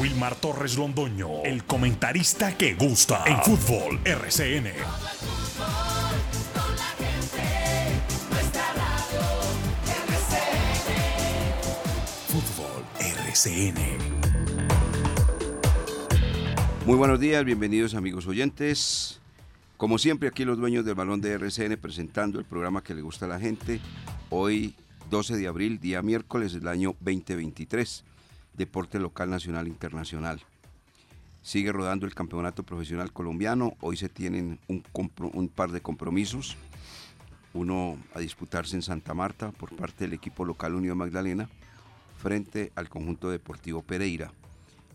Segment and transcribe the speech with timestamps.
[0.00, 4.72] Wilmar Torres Londoño, el comentarista que gusta en fútbol RCN.
[12.28, 13.98] Fútbol RCN.
[16.86, 19.20] Muy buenos días, bienvenidos amigos oyentes.
[19.76, 23.26] Como siempre, aquí los dueños del balón de RCN presentando el programa que le gusta
[23.26, 23.80] a la gente.
[24.30, 24.74] Hoy,
[25.10, 28.04] 12 de abril, día miércoles del año 2023,
[28.54, 30.42] Deporte Local Nacional Internacional.
[31.42, 33.74] Sigue rodando el Campeonato Profesional Colombiano.
[33.80, 34.84] Hoy se tienen un,
[35.32, 36.56] un par de compromisos.
[37.54, 41.48] Uno a disputarse en Santa Marta por parte del equipo local Unión Magdalena
[42.16, 44.32] frente al conjunto deportivo Pereira.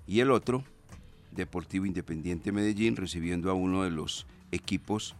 [0.07, 0.63] Y el otro,
[1.31, 5.15] Deportivo Independiente Medellín, recibiendo a uno de los equipos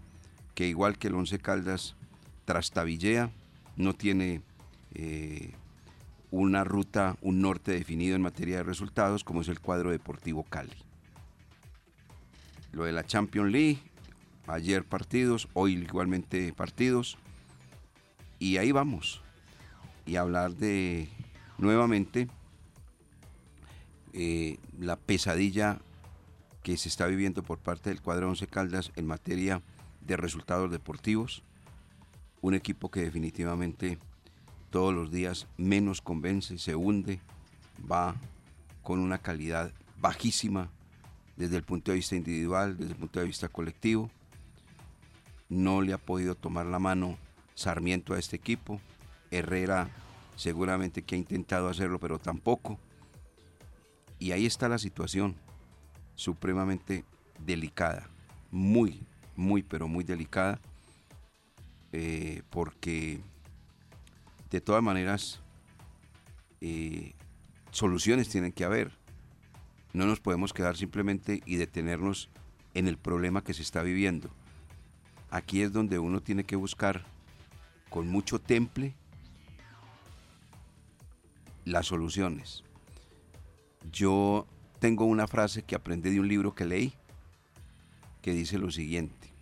[0.55, 1.95] que igual que el Once Caldas
[2.45, 3.29] trastabillea,
[3.75, 4.41] no tiene
[4.95, 5.51] eh,
[6.31, 10.75] una ruta, un norte definido en materia de resultados, como es el cuadro deportivo Cali.
[12.71, 13.79] Lo de la Champions League,
[14.45, 17.17] ayer partidos, hoy igualmente partidos,
[18.39, 19.21] y ahí vamos.
[20.05, 21.09] Y hablar de
[21.57, 22.27] nuevamente
[24.13, 25.79] eh, la pesadilla
[26.63, 29.61] que se está viviendo por parte del cuadro Once Caldas en materia
[30.01, 31.43] de resultados deportivos.
[32.41, 33.97] Un equipo que definitivamente
[34.77, 37.19] todos los días menos convence, se hunde,
[37.91, 38.13] va
[38.83, 40.69] con una calidad bajísima
[41.35, 44.11] desde el punto de vista individual, desde el punto de vista colectivo.
[45.49, 47.17] No le ha podido tomar la mano
[47.55, 48.79] Sarmiento a este equipo.
[49.31, 49.89] Herrera
[50.35, 52.77] seguramente que ha intentado hacerlo, pero tampoco.
[54.19, 55.33] Y ahí está la situación,
[56.13, 57.03] supremamente
[57.43, 58.07] delicada,
[58.51, 59.01] muy,
[59.35, 60.59] muy, pero muy delicada,
[61.93, 63.21] eh, porque
[64.49, 65.41] de todas maneras
[66.61, 67.13] eh,
[67.71, 68.91] soluciones tienen que haber.
[69.93, 72.29] No nos podemos quedar simplemente y detenernos
[72.73, 74.29] en el problema que se está viviendo.
[75.29, 77.05] Aquí es donde uno tiene que buscar
[77.89, 78.95] con mucho temple
[81.65, 82.63] las soluciones.
[83.91, 84.47] Yo
[84.79, 86.93] tengo una frase que aprendí de un libro que leí
[88.21, 89.33] que dice lo siguiente.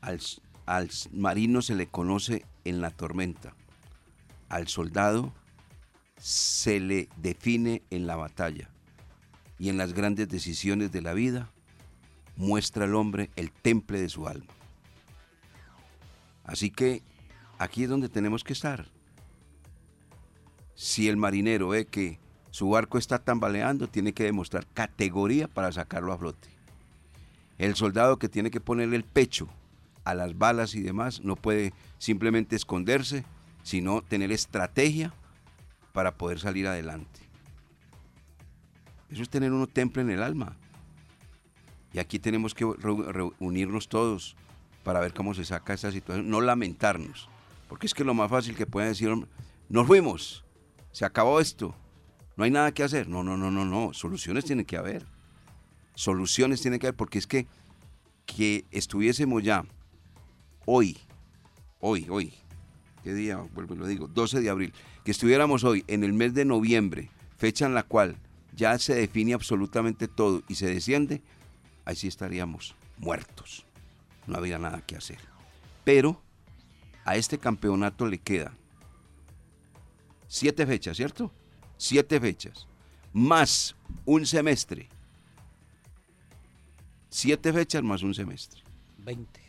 [0.00, 0.20] Al,
[0.70, 3.54] al, marino se le conoce en la tormenta,
[4.48, 5.32] al soldado
[6.16, 8.70] se le define en la batalla
[9.58, 11.50] y en las grandes decisiones de la vida
[12.36, 14.52] muestra al hombre el temple de su alma.
[16.44, 17.02] Así que
[17.58, 18.86] aquí es donde tenemos que estar
[20.76, 22.20] si el marinero ve que
[22.50, 26.48] su barco está tambaleando, tiene que demostrar categoría para sacarlo a flote.
[27.58, 29.48] El soldado que tiene que ponerle el pecho
[30.04, 33.24] a las balas y demás no puede simplemente esconderse,
[33.62, 35.12] sino tener estrategia
[35.92, 37.20] para poder salir adelante.
[39.10, 40.56] Eso es tener uno temple en el alma.
[41.92, 44.36] Y aquí tenemos que reunirnos todos
[44.84, 47.28] para ver cómo se saca esta situación, no lamentarnos,
[47.68, 49.10] porque es que lo más fácil que pueden decir,
[49.68, 50.44] nos fuimos,
[50.92, 51.74] se acabó esto,
[52.36, 53.08] no hay nada que hacer.
[53.08, 55.04] No, no, no, no, no, soluciones tienen que haber.
[55.94, 57.46] Soluciones tienen que haber porque es que
[58.24, 59.64] que estuviésemos ya
[60.66, 60.98] hoy,
[61.80, 62.32] hoy, hoy,
[63.02, 63.36] ¿qué día?
[63.54, 64.72] Vuelvo y lo digo, 12 de abril,
[65.04, 68.16] que estuviéramos hoy en el mes de noviembre, fecha en la cual
[68.54, 71.22] ya se define absolutamente todo y se desciende,
[71.84, 73.64] ahí sí estaríamos muertos.
[74.26, 75.18] No había nada que hacer.
[75.84, 76.20] Pero
[77.04, 78.52] a este campeonato le queda
[80.28, 81.32] siete fechas, ¿cierto?
[81.76, 82.66] Siete fechas.
[83.12, 84.88] Más un semestre.
[87.08, 88.62] Siete fechas más un semestre.
[88.98, 89.39] Veinte.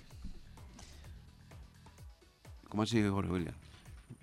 [2.72, 3.54] ¿Cómo así, Jorge William?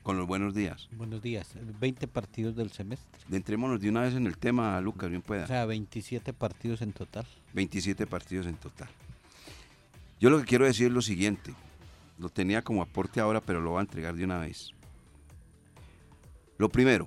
[0.03, 0.88] Con los buenos días.
[0.92, 1.53] Buenos días.
[1.78, 3.20] Veinte partidos del semestre.
[3.31, 5.44] Entrémonos de una vez en el tema, Lucas, bien pueda.
[5.44, 7.26] O sea, 27 partidos en total.
[7.53, 8.88] 27 partidos en total.
[10.19, 11.53] Yo lo que quiero decir es lo siguiente.
[12.19, 14.70] Lo tenía como aporte ahora, pero lo voy a entregar de una vez.
[16.56, 17.06] Lo primero,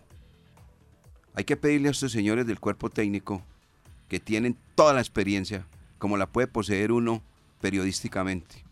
[1.33, 3.41] hay que pedirle a estos señores del cuerpo técnico
[4.09, 5.65] que tienen toda la experiencia,
[5.97, 7.23] como la puede poseer uno
[7.61, 8.63] periodísticamente.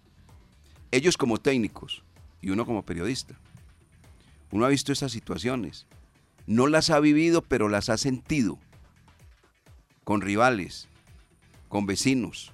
[0.91, 2.03] Ellos como técnicos
[2.41, 3.39] y uno como periodista.
[4.51, 5.86] Uno ha visto esas situaciones.
[6.47, 8.57] No las ha vivido, pero las ha sentido.
[10.03, 10.88] Con rivales,
[11.68, 12.51] con vecinos,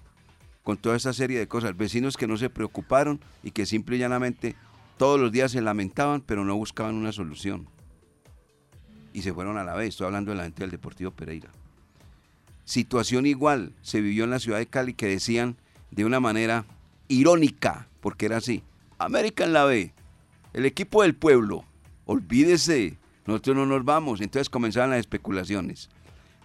[0.63, 1.77] con toda esa serie de cosas.
[1.77, 4.55] Vecinos que no se preocuparon y que simple y llanamente
[4.97, 7.69] todos los días se lamentaban, pero no buscaban una solución
[9.15, 9.89] y se fueron a la vez.
[9.89, 11.49] Estoy hablando de la gente del Deportivo Pereira.
[12.65, 15.55] Situación igual se vivió en la ciudad de Cali que decían
[15.89, 16.65] de una manera
[17.07, 18.61] irónica, porque era así.
[18.97, 19.93] América en la B,
[20.53, 21.65] el equipo del pueblo,
[22.05, 24.21] olvídese, nosotros no nos vamos.
[24.21, 25.89] Entonces comenzaban las especulaciones.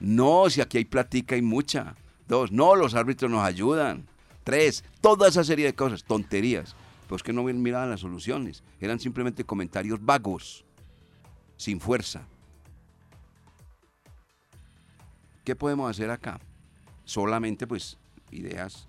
[0.00, 1.94] No, si aquí hay platica y mucha.
[2.26, 4.06] Dos, no, los árbitros nos ayudan.
[4.44, 6.74] Tres, toda esa serie de cosas, tonterías.
[7.06, 8.62] Pues que no miraban las soluciones.
[8.80, 10.64] Eran simplemente comentarios vagos,
[11.56, 12.26] sin fuerza.
[15.44, 16.40] ¿Qué podemos hacer acá?
[17.04, 17.98] Solamente pues
[18.30, 18.86] ideas.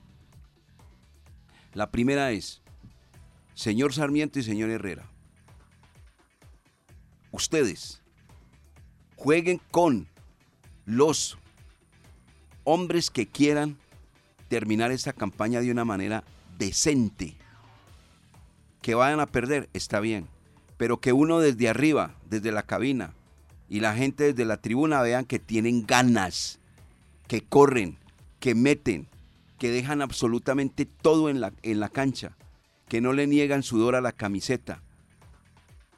[1.73, 2.61] La primera es,
[3.61, 5.07] señor Sarmiento y señor Herrera,
[7.31, 8.01] ustedes
[9.15, 10.07] jueguen con
[10.85, 11.37] los
[12.63, 13.77] hombres que quieran
[14.47, 16.23] terminar esta campaña de una manera
[16.57, 17.35] decente.
[18.81, 20.27] Que vayan a perder, está bien.
[20.77, 23.13] Pero que uno desde arriba, desde la cabina,
[23.69, 26.59] y la gente desde la tribuna vean que tienen ganas,
[27.27, 27.99] que corren,
[28.39, 29.07] que meten,
[29.59, 32.35] que dejan absolutamente todo en la, en la cancha,
[32.91, 34.83] que no le niegan sudor a la camiseta.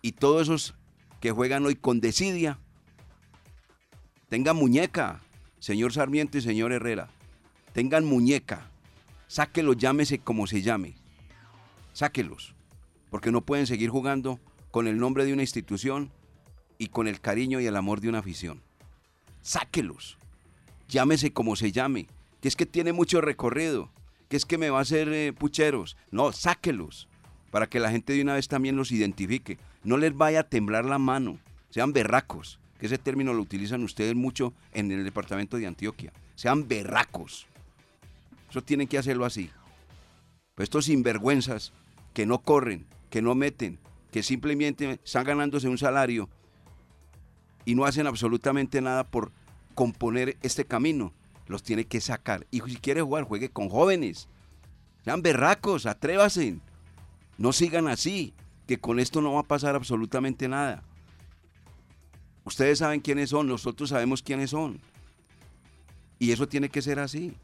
[0.04, 0.76] Y todos esos
[1.22, 2.60] que juegan hoy con desidia,
[4.30, 5.20] tengan muñeca,
[5.58, 7.10] señor Sarmiento y señor Herrera,
[7.74, 8.70] tengan muñeca,
[9.26, 10.94] sáquelos, llámese como se llame,
[11.94, 12.54] sáquelos,
[13.10, 14.40] porque no pueden seguir jugando
[14.70, 16.12] con el nombre de una institución
[16.78, 18.62] y con el cariño y el amor de una afición.
[19.42, 20.20] Sáquelos,
[20.90, 22.06] llámese como se llame,
[22.40, 23.90] que es que tiene mucho recorrido,
[24.34, 25.96] que es que me va a hacer eh, pucheros.
[26.10, 27.08] No, sáquelos,
[27.52, 29.60] para que la gente de una vez también los identifique.
[29.84, 31.38] No les vaya a temblar la mano,
[31.70, 36.14] sean berracos, que ese término lo utilizan ustedes mucho en el departamento de Antioquia.
[36.34, 37.46] Sean berracos.
[38.50, 39.52] Eso tienen que hacerlo así.
[40.56, 41.72] Pues estos sinvergüenzas
[42.16, 43.78] que no corren, que no meten,
[44.12, 46.28] que simplemente están ganándose un salario
[47.66, 49.32] y no hacen absolutamente nada por
[49.76, 51.14] componer este camino
[51.54, 52.48] los tiene que sacar.
[52.50, 54.28] Y si quiere jugar, juegue con jóvenes.
[55.06, 56.62] Sean berracos, atrévasen.
[57.38, 58.34] No sigan así,
[58.68, 60.84] que con esto no va a pasar absolutamente nada.
[62.44, 64.82] Ustedes saben quiénes son, nosotros sabemos quiénes son.
[66.18, 67.36] Y eso tiene que ser así.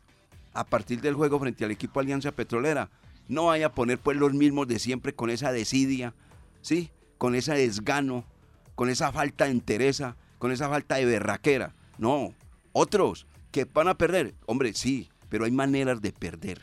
[0.53, 2.89] A partir del juego frente al equipo Alianza Petrolera,
[3.27, 6.15] no vaya a poner pues los mismos de siempre con esa desidia,
[6.61, 6.89] ¿sí?
[7.19, 8.25] Con ese desgano,
[8.73, 11.75] con esa falta de entereza, con esa falta de berraquera.
[11.99, 12.33] No,
[12.71, 14.35] otros ¿Que van a perder?
[14.45, 16.61] Hombre, sí, pero hay maneras de perder.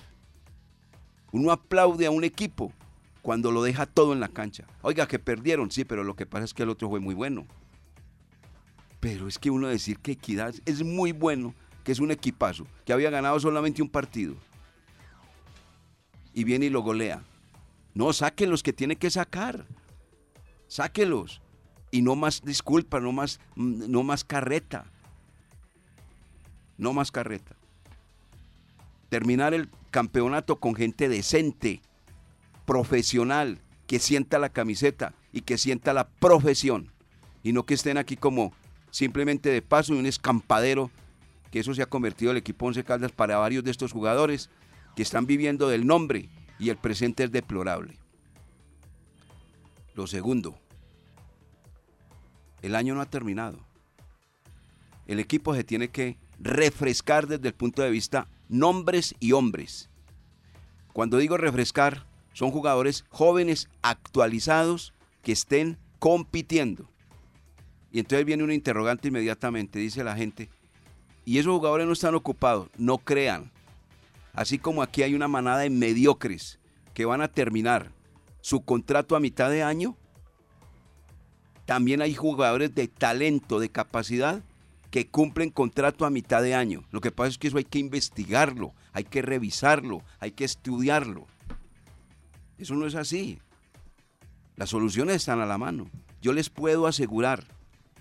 [1.32, 2.72] Uno aplaude a un equipo
[3.22, 4.66] cuando lo deja todo en la cancha.
[4.82, 7.46] Oiga, que perdieron, sí, pero lo que pasa es que el otro fue muy bueno.
[9.00, 12.92] Pero es que uno decir que Equidad es muy bueno, que es un equipazo, que
[12.92, 14.36] había ganado solamente un partido.
[16.32, 17.22] Y viene y lo golea.
[17.94, 19.66] No, los que tiene que sacar.
[20.68, 21.40] Sáquelos.
[21.90, 24.84] Y no más disculpa, no más, no más carreta
[26.78, 27.56] no más carreta.
[29.08, 31.81] Terminar el campeonato con gente decente,
[32.64, 36.90] profesional, que sienta la camiseta y que sienta la profesión.
[37.43, 38.52] Y no que estén aquí como
[38.90, 40.90] simplemente de paso y un escampadero,
[41.50, 44.50] que eso se ha convertido el equipo Once Caldas para varios de estos jugadores
[44.96, 46.28] que están viviendo del nombre
[46.58, 47.96] y el presente es deplorable.
[49.94, 50.58] Lo segundo,
[52.62, 53.58] el año no ha terminado.
[55.06, 59.90] El equipo se tiene que refrescar desde el punto de vista nombres y hombres.
[60.92, 64.92] Cuando digo refrescar, son jugadores jóvenes, actualizados,
[65.22, 66.90] que estén compitiendo.
[67.90, 70.50] Y entonces viene un interrogante inmediatamente, dice la gente,
[71.25, 73.50] y esos jugadores no están ocupados, no crean.
[74.32, 76.58] Así como aquí hay una manada de mediocres
[76.94, 77.90] que van a terminar
[78.40, 79.96] su contrato a mitad de año,
[81.64, 84.42] también hay jugadores de talento, de capacidad,
[84.96, 86.82] que cumplen contrato a mitad de año.
[86.90, 91.26] Lo que pasa es que eso hay que investigarlo, hay que revisarlo, hay que estudiarlo.
[92.56, 93.38] Eso no es así.
[94.56, 95.90] Las soluciones están a la mano.
[96.22, 97.44] Yo les puedo asegurar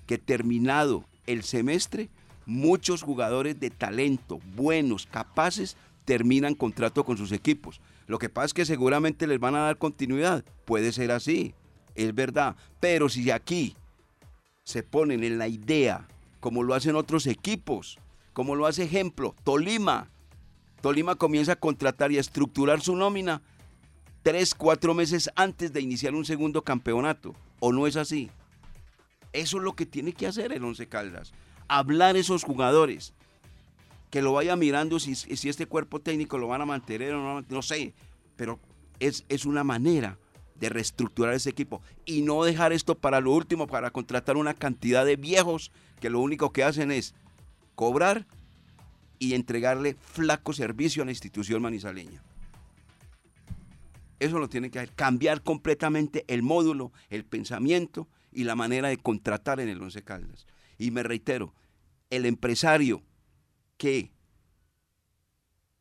[0.07, 2.09] que terminado el semestre,
[2.45, 5.75] muchos jugadores de talento, buenos, capaces,
[6.05, 7.81] terminan contrato con sus equipos.
[8.07, 10.45] Lo que pasa es que seguramente les van a dar continuidad.
[10.63, 11.55] Puede ser así,
[11.93, 12.55] es verdad.
[12.79, 13.75] Pero si aquí
[14.63, 16.07] se ponen en la idea
[16.45, 17.97] como lo hacen otros equipos,
[18.31, 20.11] como lo hace ejemplo Tolima.
[20.79, 23.41] Tolima comienza a contratar y a estructurar su nómina
[24.21, 27.33] tres, cuatro meses antes de iniciar un segundo campeonato.
[27.59, 28.29] ¿O no es así?
[29.33, 31.33] Eso es lo que tiene que hacer el Once Caldas.
[31.67, 33.15] Hablar esos jugadores.
[34.11, 37.45] Que lo vaya mirando si, si este cuerpo técnico lo van a mantener o no,
[37.49, 37.95] no sé.
[38.35, 38.59] Pero
[38.99, 40.19] es, es una manera
[40.59, 45.05] de reestructurar ese equipo y no dejar esto para lo último, para contratar una cantidad
[45.05, 47.13] de viejos que lo único que hacen es
[47.75, 48.25] cobrar
[49.19, 52.23] y entregarle flaco servicio a la institución manizaleña.
[54.19, 58.97] Eso lo tiene que hacer, cambiar completamente el módulo, el pensamiento y la manera de
[58.97, 60.47] contratar en el Once Caldas.
[60.77, 61.53] Y me reitero,
[62.09, 63.03] el empresario
[63.77, 64.11] que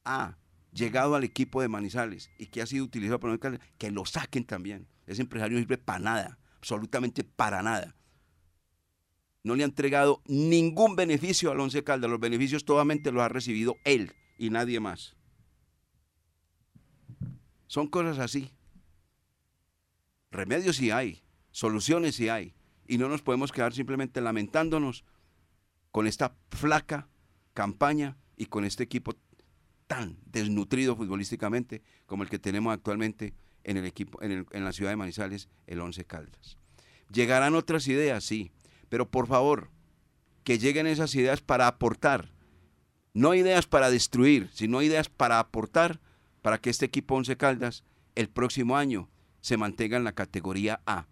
[0.04, 0.36] ha
[0.74, 4.44] llegado al equipo de Manizales y que ha sido utilizado por Caldas, que lo saquen
[4.44, 4.88] también.
[5.06, 7.94] Ese empresario no sirve para nada, absolutamente para nada.
[9.42, 12.10] No le ha entregado ningún beneficio al Once Caldas.
[12.10, 15.16] Los beneficios totalmente los ha recibido él y nadie más.
[17.66, 18.50] Son cosas así.
[20.30, 22.54] Remedios sí hay, soluciones sí hay.
[22.86, 25.04] Y no nos podemos quedar simplemente lamentándonos
[25.90, 27.08] con esta flaca
[27.52, 29.14] campaña y con este equipo
[29.86, 34.96] tan desnutrido futbolísticamente como el que tenemos actualmente en el equipo en, la ciudad de
[34.96, 36.58] Manizales, el Once Caldas.
[37.12, 38.52] Llegarán otras ideas, sí,
[38.88, 39.70] pero por favor,
[40.42, 42.32] que lleguen esas ideas para aportar,
[43.14, 46.00] no ideas para destruir, sino ideas para aportar
[46.42, 49.08] para que este equipo Once Caldas el próximo año
[49.40, 51.06] se mantenga en la categoría A.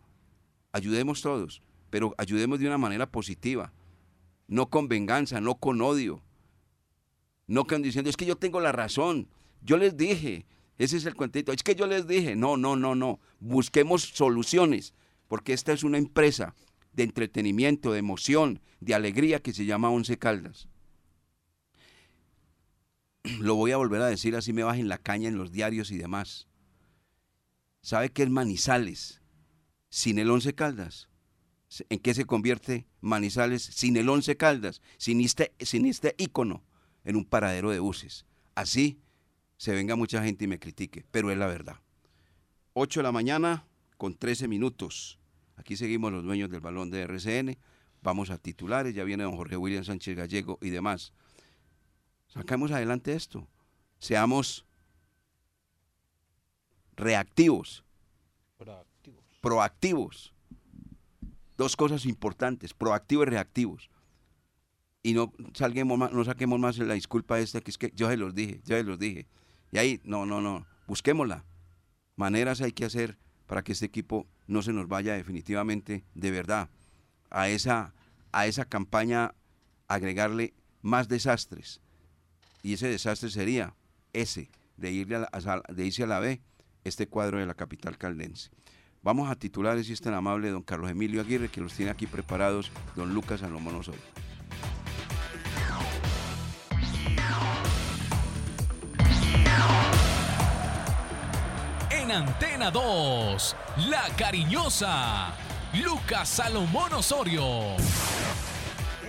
[0.72, 3.72] Ayudemos todos, pero ayudemos de una manera positiva,
[4.46, 6.22] no con venganza, no con odio,
[7.52, 9.28] no con diciendo, es que yo tengo la razón,
[9.60, 10.46] yo les dije,
[10.78, 14.94] ese es el cuentito, es que yo les dije, no, no, no, no, busquemos soluciones,
[15.28, 16.54] porque esta es una empresa
[16.94, 20.66] de entretenimiento, de emoción, de alegría que se llama Once Caldas.
[23.40, 25.98] Lo voy a volver a decir así me bajen la caña en los diarios y
[25.98, 26.48] demás.
[27.82, 29.20] ¿Sabe qué es Manizales
[29.90, 31.10] sin el Once Caldas?
[31.90, 34.80] ¿En qué se convierte Manizales sin el Once Caldas?
[34.96, 36.64] Sin este, sin este ícono
[37.04, 38.26] en un paradero de buses.
[38.54, 39.00] Así
[39.56, 41.76] se venga mucha gente y me critique, pero es la verdad.
[42.74, 43.66] 8 de la mañana
[43.96, 45.18] con 13 minutos.
[45.56, 47.56] Aquí seguimos los dueños del balón de RCN.
[48.02, 51.12] Vamos a titulares, ya viene don Jorge William Sánchez Gallego y demás.
[52.28, 53.46] Sacamos adelante esto.
[53.98, 54.64] Seamos
[56.96, 57.84] reactivos,
[58.58, 59.24] Proactivos.
[59.40, 60.32] proactivos.
[61.56, 63.90] Dos cosas importantes, proactivos y reactivos.
[65.02, 68.16] Y no, salguemos más, no saquemos más la disculpa esta, que es que yo se
[68.16, 69.26] los dije, yo se los dije.
[69.72, 71.44] Y ahí, no, no, no, busquémosla.
[72.16, 76.70] Maneras hay que hacer para que este equipo no se nos vaya definitivamente de verdad
[77.30, 77.94] a esa,
[78.30, 79.34] a esa campaña
[79.88, 81.80] agregarle más desastres.
[82.62, 83.74] Y ese desastre sería
[84.12, 85.26] ese, de, irle
[85.68, 86.40] de irse a la B,
[86.84, 88.50] este cuadro de la capital caldense.
[89.02, 92.06] Vamos a titulares si es tan amable don Carlos Emilio Aguirre, que los tiene aquí
[92.06, 94.00] preparados don Lucas Salomón Osorio.
[102.12, 103.56] Antena 2,
[103.88, 105.34] La Cariñosa,
[105.82, 107.76] Lucas Salomón Osorio.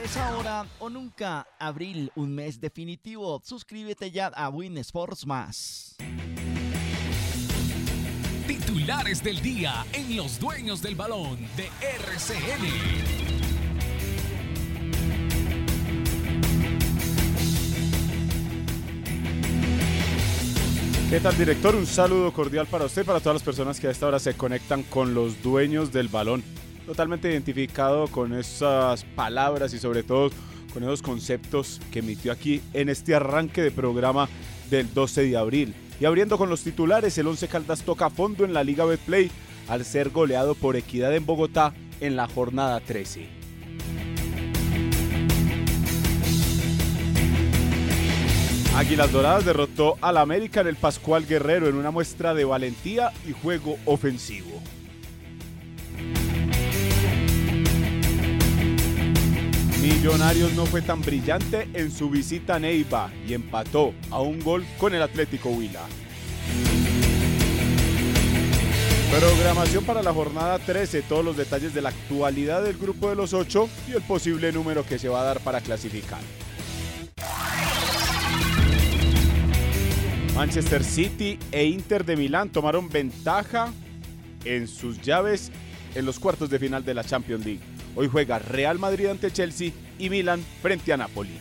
[0.01, 3.41] Es ahora o nunca, abril, un mes definitivo.
[3.43, 5.97] Suscríbete ya a Win Sports Más.
[8.47, 13.42] Titulares del día en Los Dueños del Balón de RCN.
[21.13, 21.75] ¿Qué tal, director?
[21.75, 24.81] Un saludo cordial para usted para todas las personas que a esta hora se conectan
[24.81, 26.43] con los dueños del balón.
[26.87, 30.31] Totalmente identificado con esas palabras y sobre todo
[30.73, 34.27] con esos conceptos que emitió aquí en este arranque de programa
[34.71, 35.75] del 12 de abril.
[35.99, 39.29] Y abriendo con los titulares, el 11 Caldas toca fondo en la Liga Betplay
[39.67, 43.42] al ser goleado por Equidad en Bogotá en la jornada 13.
[48.75, 53.31] Águilas Doradas derrotó al América en el Pascual Guerrero en una muestra de valentía y
[53.31, 54.49] juego ofensivo.
[59.79, 64.65] Millonarios no fue tan brillante en su visita a Neiva y empató a un gol
[64.79, 65.81] con el Atlético Huila.
[69.11, 73.33] Programación para la jornada 13, todos los detalles de la actualidad del grupo de los
[73.33, 76.21] ocho y el posible número que se va a dar para clasificar.
[80.35, 83.71] Manchester City e Inter de Milán tomaron ventaja
[84.45, 85.51] en sus llaves
[85.93, 87.59] en los cuartos de final de la Champions League.
[87.95, 91.37] Hoy juega Real Madrid ante Chelsea y Milán frente a Napoli.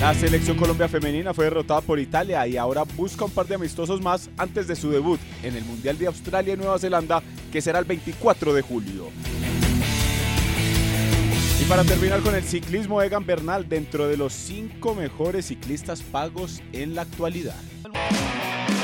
[0.00, 4.00] La selección Colombia femenina fue derrotada por Italia y ahora busca un par de amistosos
[4.00, 7.22] más antes de su debut en el Mundial de Australia y Nueva Zelanda,
[7.52, 9.10] que será el 24 de julio.
[11.68, 16.94] Para terminar con el ciclismo, Egan Bernal dentro de los cinco mejores ciclistas pagos en
[16.94, 17.60] la actualidad.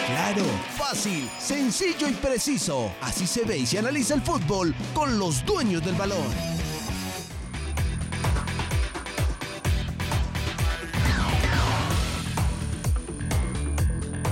[0.07, 0.45] Claro,
[0.77, 2.93] fácil, sencillo y preciso.
[3.01, 6.27] Así se ve y se analiza el fútbol con los dueños del balón.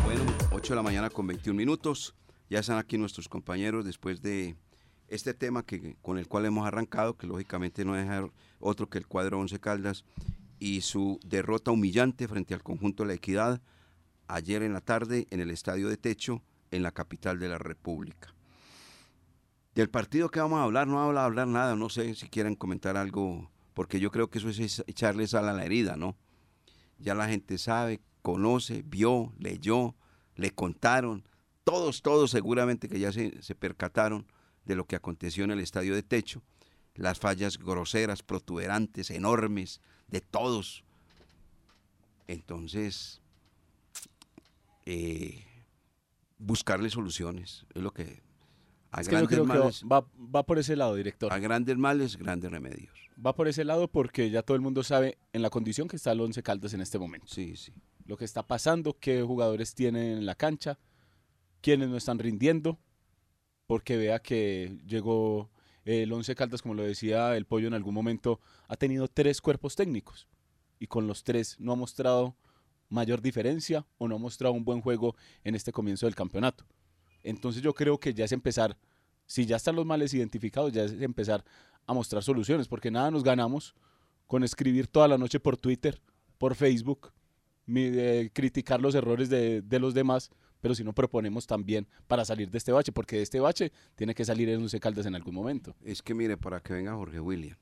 [0.05, 2.15] Bueno, 8 de la mañana con 21 minutos.
[2.51, 4.57] Ya están aquí nuestros compañeros después de
[5.13, 8.09] este tema que, con el cual hemos arrancado, que lógicamente no es
[8.61, 10.05] otro que el cuadro Once Caldas
[10.59, 13.61] y su derrota humillante frente al conjunto de la Equidad
[14.27, 18.35] ayer en la tarde en el Estadio de Techo en la capital de la República.
[19.75, 22.57] Del partido que vamos a hablar, no vamos a hablar nada, no sé si quieren
[22.57, 26.17] comentar algo, porque yo creo que eso es echarle sal a la herida, ¿no?
[26.99, 29.95] Ya la gente sabe, conoce, vio, leyó,
[30.37, 31.25] le contaron,
[31.65, 34.27] todos, todos seguramente que ya se, se percataron
[34.65, 36.43] de lo que aconteció en el estadio de techo,
[36.95, 40.85] las fallas groseras, protuberantes, enormes, de todos.
[42.27, 43.21] Entonces,
[44.87, 45.45] eh,
[46.39, 48.23] buscarle soluciones, es lo que...
[48.95, 51.33] A grandes males, va, va por ese lado, director.
[51.33, 52.93] A grandes males, grandes remedios.
[53.25, 56.13] Va por ese lado porque ya todo el mundo sabe en la condición que está
[56.13, 57.27] el Once Caldas en este momento.
[57.27, 57.73] Sí, sí.
[58.05, 60.79] Lo que está pasando, qué jugadores tienen en la cancha,
[61.63, 62.79] quiénes no están rindiendo,
[63.73, 65.49] porque vea que llegó
[65.87, 68.39] el Once Caldas, como lo decía el Pollo en algún momento,
[68.69, 70.29] ha tenido tres cuerpos técnicos
[70.79, 72.37] y con los tres no ha mostrado
[72.91, 76.67] mayor diferencia o no ha mostrado un buen juego en este comienzo del campeonato.
[77.23, 78.77] Entonces yo creo que ya es empezar,
[79.25, 81.43] si ya están los males identificados, ya es empezar
[81.87, 83.75] a mostrar soluciones, porque nada nos ganamos
[84.27, 85.99] con escribir toda la noche por Twitter,
[86.37, 87.11] por Facebook,
[87.75, 90.31] eh, criticar los errores de los demás
[90.63, 94.15] pero si no proponemos también para salir de este bache, porque de este bache tiene
[94.15, 95.75] que salir en un Caldas en algún momento.
[95.83, 97.59] Es que mire, para que venga Jorge William,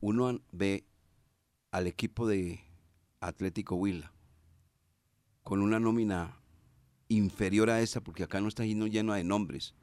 [0.00, 0.84] uno ve
[1.70, 2.60] al equipo de
[3.20, 4.12] Atlético Huila
[5.44, 6.40] con una nómina
[7.08, 9.74] inferior a esta, porque acá no está lleno de nombres,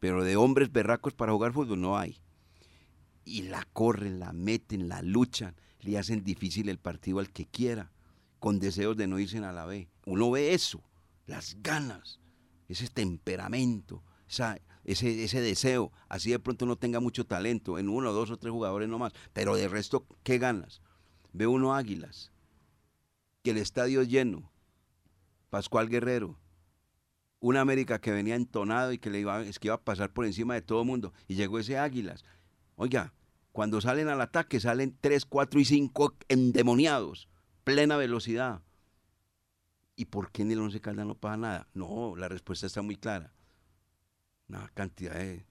[0.00, 2.18] pero de hombres berracos para jugar fútbol no hay.
[3.24, 7.92] Y la corren, la meten, la luchan, le hacen difícil el partido al que quiera,
[8.40, 9.88] con deseos de no irse a la B.
[10.06, 10.87] Uno ve eso
[11.28, 12.18] las ganas,
[12.68, 14.02] ese temperamento,
[14.84, 18.50] ese, ese deseo, así de pronto no tenga mucho talento, en uno, dos o tres
[18.50, 20.82] jugadores nomás, pero de resto, ¿qué ganas?
[21.32, 22.32] Ve uno Águilas,
[23.42, 24.50] que el estadio es lleno,
[25.50, 26.38] Pascual Guerrero,
[27.40, 30.24] una América que venía entonado y que le iba, es que iba a pasar por
[30.24, 32.24] encima de todo el mundo, y llegó ese Águilas.
[32.74, 33.12] Oiga,
[33.52, 37.28] cuando salen al ataque salen tres, cuatro y cinco endemoniados,
[37.64, 38.62] plena velocidad.
[39.98, 41.66] ¿Y por qué en el Once Caldas no pasa nada?
[41.74, 43.32] No, la respuesta está muy clara.
[44.48, 45.44] Una cantidad de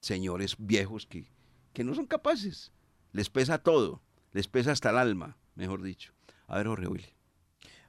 [0.00, 1.30] señores viejos que,
[1.74, 2.72] que no son capaces.
[3.12, 4.00] Les pesa todo,
[4.32, 6.14] les pesa hasta el alma, mejor dicho.
[6.46, 7.14] A ver, Jorge Willy.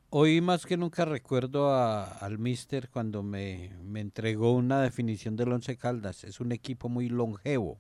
[0.10, 5.78] Hoy más que nunca recuerdo al Mister cuando me, me, entregó una definición del Once
[5.78, 6.26] Caldas.
[6.26, 7.78] Es un equipo muy longevo.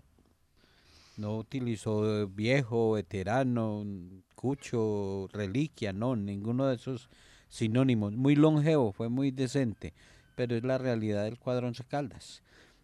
[1.17, 3.85] No utilizó viejo, veterano,
[4.33, 7.09] cucho, reliquia, no, ninguno de esos
[7.51, 8.13] sinónimos.
[8.13, 9.93] Muy longevo, fue muy decente,
[10.35, 12.41] pero es la realidad del cuadro Once Caldas.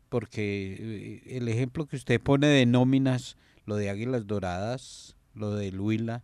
[0.09, 5.71] Porque eh, el ejemplo que usted pone de nóminas, lo de Águilas Doradas, lo de
[5.71, 6.23] Luila,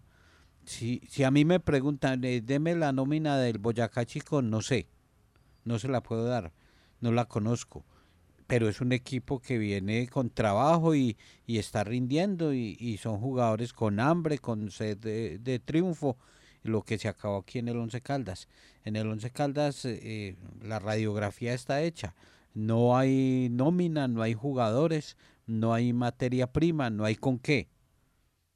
[0.65, 4.87] si, si a mí me preguntan, eh, deme la nómina del Boyacá Chico, no sé,
[5.65, 6.51] no se la puedo dar,
[7.01, 7.83] no la conozco
[8.45, 13.17] pero es un equipo que viene con trabajo y, y está rindiendo y, y, son
[13.17, 16.17] jugadores con hambre, con sed de, de, triunfo
[16.63, 18.47] lo que se acabó aquí en el Once Caldas.
[18.83, 22.15] En el Once Caldas eh, eh, la radiografía está hecha.
[22.53, 27.67] No hay nómina, no hay jugadores, no hay materia prima, no hay con qué.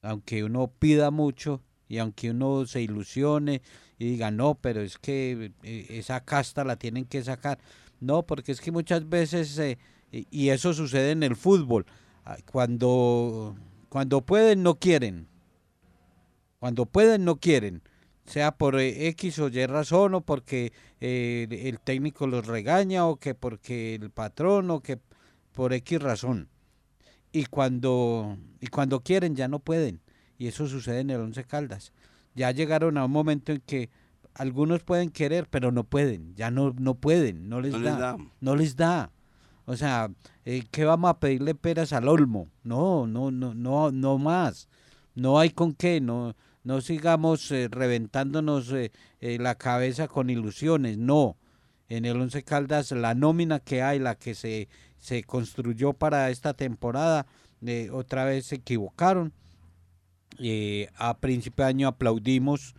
[0.02, 3.62] Aunque uno pida mucho y aunque uno se ilusione
[3.98, 7.60] y diga, no, pero es que eh, esa casta la tienen que sacar.
[8.00, 9.60] No, porque es que muchas veces,
[10.12, 11.88] y eso sucede en el fútbol,
[12.26, 13.56] ah, cuando,
[13.90, 15.28] cuando pueden, no quieren.
[16.60, 17.82] Cuando pueden, no quieren
[18.28, 23.16] sea por eh, X o Y razón o porque eh, el técnico los regaña o
[23.16, 25.00] que porque el patrón o que
[25.54, 26.50] por X razón.
[27.32, 30.02] Y cuando, y cuando quieren ya no pueden.
[30.38, 31.94] Y eso sucede en el Once Caldas.
[32.36, 33.90] Ya llegaron a un momento en que
[34.36, 36.36] algunos pueden querer, pero no pueden.
[36.36, 39.12] Ya no, no pueden, no les, da, No les da.
[39.66, 40.12] O sea,
[40.46, 42.48] eh, ¿qué vamos a pedirle peras al olmo?
[42.64, 44.70] No, no, no, no, no más.
[45.16, 46.36] No hay con qué, no,
[46.68, 51.38] no sigamos eh, reventándonos eh, eh, la cabeza con ilusiones, no.
[51.88, 56.54] En el Once Caldas la nómina que hay, la que se, se construyó para esta
[56.54, 57.26] temporada,
[57.94, 59.32] otra vez se equivocaron.
[60.98, 62.76] a principio de año aplaudimos,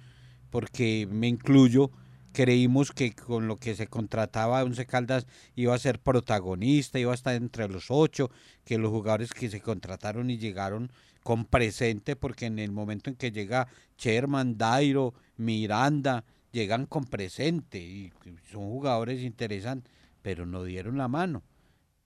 [0.50, 1.90] porque me incluyo,
[2.32, 7.14] creímos que con lo que se contrataba Once Caldas iba a ser protagonista, iba a
[7.14, 8.30] estar entre los ocho,
[8.66, 13.16] que los jugadores que se contrataron y llegaron con presente, porque en el momento en
[13.16, 18.12] que llega Sherman, Dairo, Miranda, llegan con presente y
[18.50, 19.92] son jugadores interesantes.
[20.22, 21.42] pero no dieron la mano.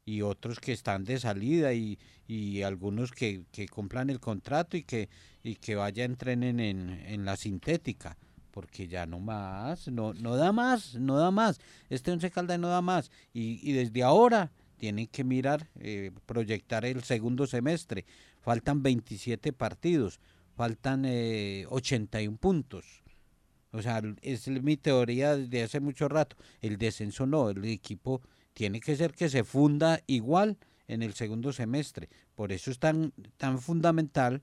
[0.05, 4.83] Y otros que están de salida y, y algunos que, que cumplan el contrato y
[4.83, 5.09] que,
[5.44, 8.16] y que vaya entrenen en, en la sintética
[8.53, 11.59] porque ya no más, no, no da más, no da más.
[11.88, 13.11] Este Once Caldas no da más.
[13.33, 18.05] Y, y desde ahora tienen que mirar, eh, proyectar el segundo semestre.
[18.42, 20.20] Faltan 27 partidos,
[20.57, 23.02] faltan eh, 81 puntos.
[23.72, 26.37] O sea, es mi teoría desde hace mucho rato.
[26.61, 28.20] El descenso no, el equipo
[28.52, 32.11] tiene que ser que se funda igual en el segundo semestre.
[32.35, 34.42] Por eso es tan, tan fundamental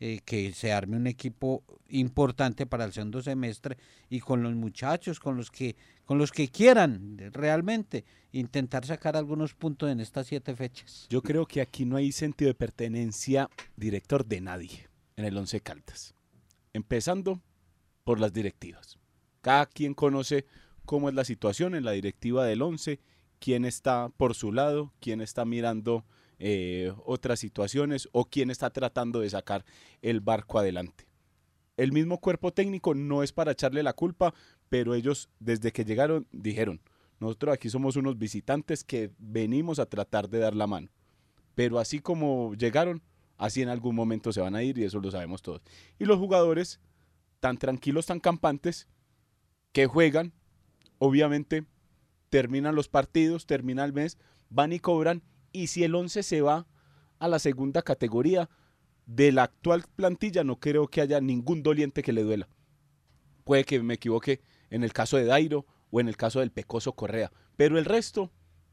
[0.00, 3.76] eh, que se arme un equipo importante para el segundo semestre
[4.08, 9.54] y con los muchachos, con los que, con los que quieran realmente intentar sacar algunos
[9.54, 11.06] puntos en estas siete fechas.
[11.10, 15.60] Yo creo que aquí no hay sentido de pertenencia director de nadie en el Once
[15.60, 16.14] Caldas.
[16.72, 17.42] Empezando
[18.04, 18.98] por las directivas.
[19.40, 20.46] Cada quien conoce
[20.84, 23.00] cómo es la situación en la directiva del Once,
[23.40, 26.06] quién está por su lado, quién está mirando
[26.38, 29.64] eh, otras situaciones o quién está tratando de sacar
[30.02, 31.06] el barco adelante.
[31.76, 34.34] El mismo cuerpo técnico no es para echarle la culpa,
[34.68, 36.80] pero ellos desde que llegaron dijeron,
[37.20, 40.88] nosotros aquí somos unos visitantes que venimos a tratar de dar la mano.
[41.54, 43.02] Pero así como llegaron,
[43.36, 45.62] así en algún momento se van a ir y eso lo sabemos todos.
[45.98, 46.80] Y los jugadores,
[47.40, 48.86] tan tranquilos, tan campantes,
[49.72, 50.32] que juegan,
[50.98, 51.64] obviamente
[52.28, 54.18] terminan los partidos, termina el mes,
[54.50, 56.66] van y cobran y si el 11 se va
[57.18, 58.48] a la segunda categoría
[59.06, 62.48] de la actual plantilla, no creo que haya ningún doliente que le duela.
[63.44, 66.92] Puede que me equivoque en el caso de Dairo o en el caso del Pecoso
[66.92, 68.30] Correa, pero el resto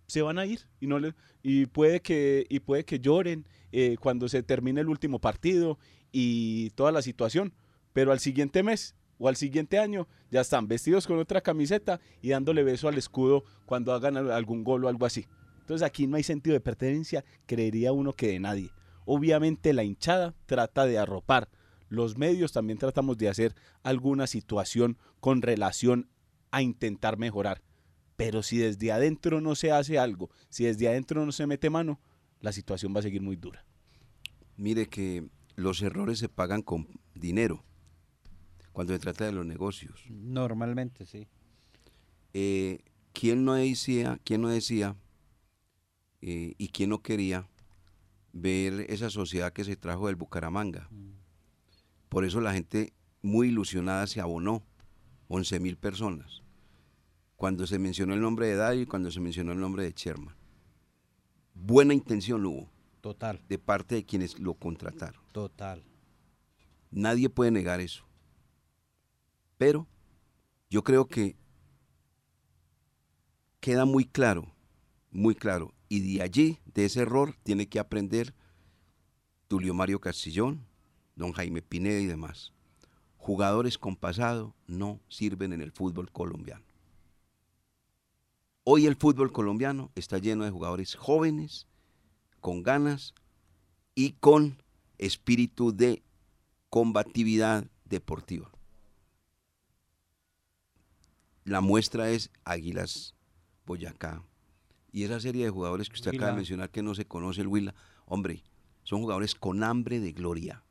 [0.08, 3.96] se van a ir y no le, y puede que y puede que lloren eh,
[4.00, 5.80] cuando se termine el último partido
[6.12, 7.54] y toda la situación,
[7.94, 12.30] pero al siguiente mes o al siguiente año ya están vestidos con otra camiseta y
[12.30, 15.26] dándole beso al escudo cuando hagan algún gol o algo así.
[15.66, 18.70] Entonces aquí no hay sentido de pertenencia, creería uno que de nadie.
[19.04, 21.50] Obviamente la hinchada trata de arropar.
[21.90, 26.08] Los medios también tratamos de hacer alguna situación con relación
[26.52, 27.64] a intentar mejorar.
[28.16, 32.00] Pero si desde adentro no se hace algo, si desde adentro no se mete mano,
[32.42, 33.66] la situación va a seguir muy dura.
[34.58, 37.66] Mire que los errores se pagan con dinero
[38.72, 40.04] cuando se trata de los negocios.
[40.12, 41.28] Normalmente, sí.
[42.36, 44.96] Eh, ¿quién, no decía, ¿Quién no decía
[46.22, 47.48] eh, y quién no quería
[48.34, 50.90] ver esa sociedad que se trajo del Bucaramanga.
[52.10, 54.64] Por eso la gente muy ilusionada se abonó,
[55.28, 56.44] 11 mil personas,
[57.36, 60.36] cuando se mencionó el nombre de Dario y cuando se mencionó el nombre de Sherman.
[61.54, 62.70] Buena intención hubo.
[63.02, 63.42] Total.
[63.48, 65.22] De parte de quienes lo contrataron.
[65.32, 65.84] Total.
[66.92, 68.06] Nadie puede negar eso.
[69.58, 69.88] Pero
[70.70, 71.36] yo creo que
[73.60, 74.52] queda muy claro,
[75.12, 78.34] muy claro, y de allí, de ese error, tiene que aprender
[79.48, 80.66] Tulio Mario Castillón,
[81.16, 82.52] don Jaime Pineda y demás.
[83.18, 86.66] Jugadores con pasado no sirven en el fútbol colombiano.
[88.64, 91.68] Hoy el fútbol colombiano está lleno de jugadores jóvenes,
[92.40, 93.14] con ganas
[93.94, 94.62] y con
[94.98, 96.04] espíritu de
[96.70, 98.52] combatividad deportiva.
[101.44, 103.14] La muestra es Águilas
[103.66, 104.24] Boyacá,
[104.96, 107.48] y esa serie de jugadores que usted acaba de mencionar que no se conoce el
[107.48, 108.46] Huila, hombre,
[108.84, 110.64] son jugadores con hambre de gloria,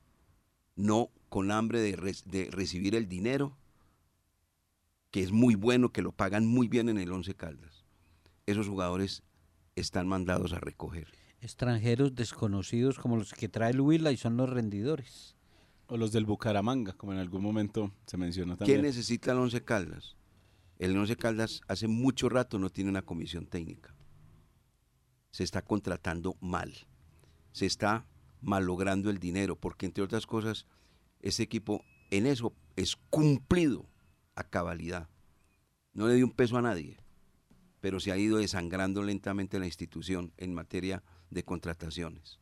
[0.75, 1.91] no con hambre de,
[2.25, 3.55] de recibir el dinero,
[5.11, 7.85] que es muy bueno, que lo pagan muy bien en el Once Caldas.
[8.47, 9.21] Esos jugadores
[9.75, 11.07] están mandados a recoger.
[11.39, 15.35] Extranjeros desconocidos como los que trae el Huila y son los rendidores.
[15.85, 18.79] O los del Bucaramanga, como en algún momento se mencionó también.
[18.79, 20.15] ¿Quién necesita el Once Caldas?
[20.79, 23.94] El Once Caldas hace mucho rato no tiene una comisión técnica
[25.35, 26.73] se está contratando mal,
[27.51, 28.07] se está
[28.39, 30.65] malogrando el dinero, porque entre otras cosas,
[31.19, 33.85] ese equipo en eso es cumplido
[34.35, 35.09] a cabalidad.
[35.91, 36.95] No le dio un peso a nadie,
[37.81, 42.39] pero se ha ido desangrando lentamente la institución en materia de contrataciones.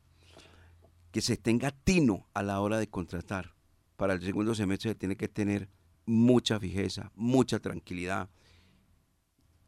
[1.10, 3.56] Que se tenga tino a la hora de contratar.
[3.96, 5.68] Para el segundo semestre se tiene que tener
[6.06, 8.30] mucha fijeza, mucha tranquilidad.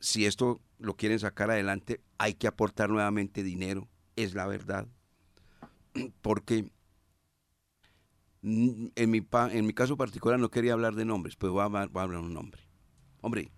[0.06, 4.88] Si esto lo quieren sacar adelante, hay que aportar nuevamente dinero, es la verdad.
[6.22, 6.70] Porque
[8.44, 11.90] en mi, en mi caso particular no quería hablar de nombres, pues voy a, hablar,
[11.90, 12.62] de un nombre.
[13.22, 13.52] Hombre,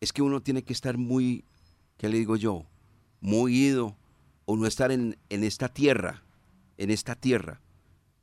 [0.00, 1.44] es que uno tiene que estar muy,
[1.98, 2.64] ¿qué le digo yo?
[3.20, 3.98] Muy ido
[4.46, 6.22] o no estar en, en esta tierra,
[6.78, 7.60] en esta tierra,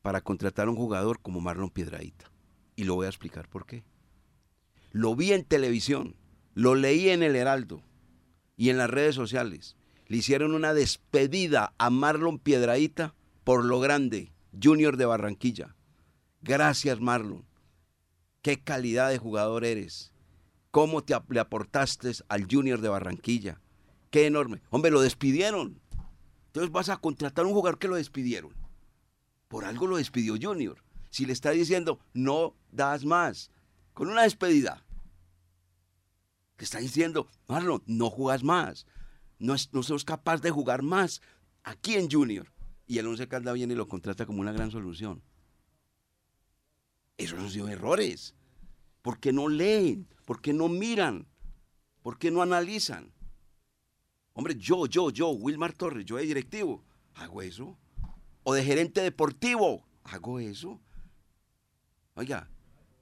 [0.01, 2.31] para contratar a un jugador como Marlon Piedradita.
[2.75, 3.83] Y lo voy a explicar por qué.
[4.89, 6.15] Lo vi en televisión,
[6.53, 7.83] lo leí en el Heraldo,
[8.57, 14.33] y en las redes sociales le hicieron una despedida a Marlon Piedraíta por lo grande,
[14.61, 15.75] Junior de Barranquilla.
[16.41, 17.45] Gracias Marlon.
[18.41, 20.11] Qué calidad de jugador eres.
[20.71, 23.61] Cómo te le aportaste al Junior de Barranquilla.
[24.09, 24.61] Qué enorme.
[24.71, 25.79] Hombre, lo despidieron.
[26.47, 28.53] Entonces vas a contratar a un jugador que lo despidieron.
[29.47, 30.83] Por algo lo despidió Junior.
[31.11, 33.51] Si le está diciendo, no das más.
[33.93, 34.83] Con una despedida.
[36.59, 38.85] Le está diciendo, Marlon, no jugas más.
[39.39, 41.21] No, es- no sos capaz de jugar más
[41.63, 42.51] aquí en Junior.
[42.85, 45.23] Y el Once Caldas viene y lo contrata como una gran solución.
[47.17, 48.35] Esos han sido errores.
[49.01, 50.07] ¿Por qué no leen?
[50.25, 51.27] ¿Por qué no miran?
[52.01, 53.13] ¿Por qué no analizan?
[54.33, 56.83] Hombre, yo, yo, yo, Wilmar Torres, yo de directivo,
[57.15, 57.77] hago eso.
[58.43, 60.79] O de gerente deportivo, hago eso.
[62.15, 62.49] Oiga,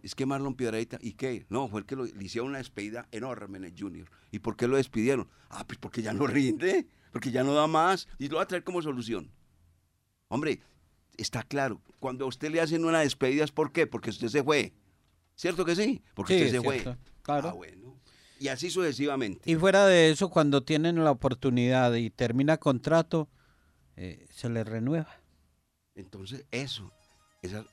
[0.08, 1.46] es que Marlon Piedrahita, ¿y qué?
[1.50, 4.10] No, fue el que lo- le hicieron una despedida enorme en el Junior.
[4.32, 5.30] ¿Y por qué lo despidieron?
[5.50, 8.48] Ah, pues porque ya no rinde, porque ya no da más y lo va a
[8.48, 9.32] traer como solución.
[10.30, 10.60] Hombre,
[11.17, 13.88] está claro, cuando a usted le hacen una despedida es ¿por qué?
[13.88, 14.74] Porque usted se fue.
[15.36, 16.02] ¿Cierto que sí?
[16.15, 16.80] Porque Sí, usted se es fue.
[16.80, 17.50] cierto, claro.
[17.50, 17.96] Ah, bueno.
[18.39, 19.50] Y así sucesivamente.
[19.50, 23.30] Y fuera de eso, cuando tienen la oportunidad y termina contrato,
[23.96, 25.10] eh, se les renueva.
[25.96, 26.91] Entonces, eso,
[27.41, 27.65] esas,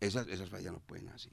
[0.00, 1.30] esas, esas fallas no pueden así.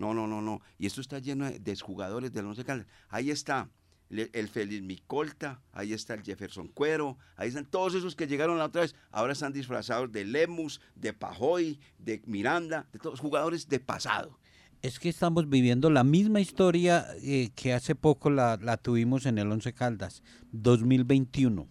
[0.00, 0.62] No, no, no, no.
[0.78, 2.86] Y esto está lleno de, jugadores del Once Caldas.
[3.10, 3.68] Ahí está
[4.08, 8.56] le- el Feliz Micolta, ahí está el Jefferson Cuero, ahí están todos esos que llegaron
[8.56, 8.94] la otra vez.
[9.10, 14.38] Ahora están disfrazados de Lemus, de Pajoy, de Miranda, de todos jugadores de pasado.
[14.80, 19.36] Es que estamos viviendo la misma historia eh, que hace poco la, la tuvimos en
[19.36, 21.68] el Once Caldas, 2021.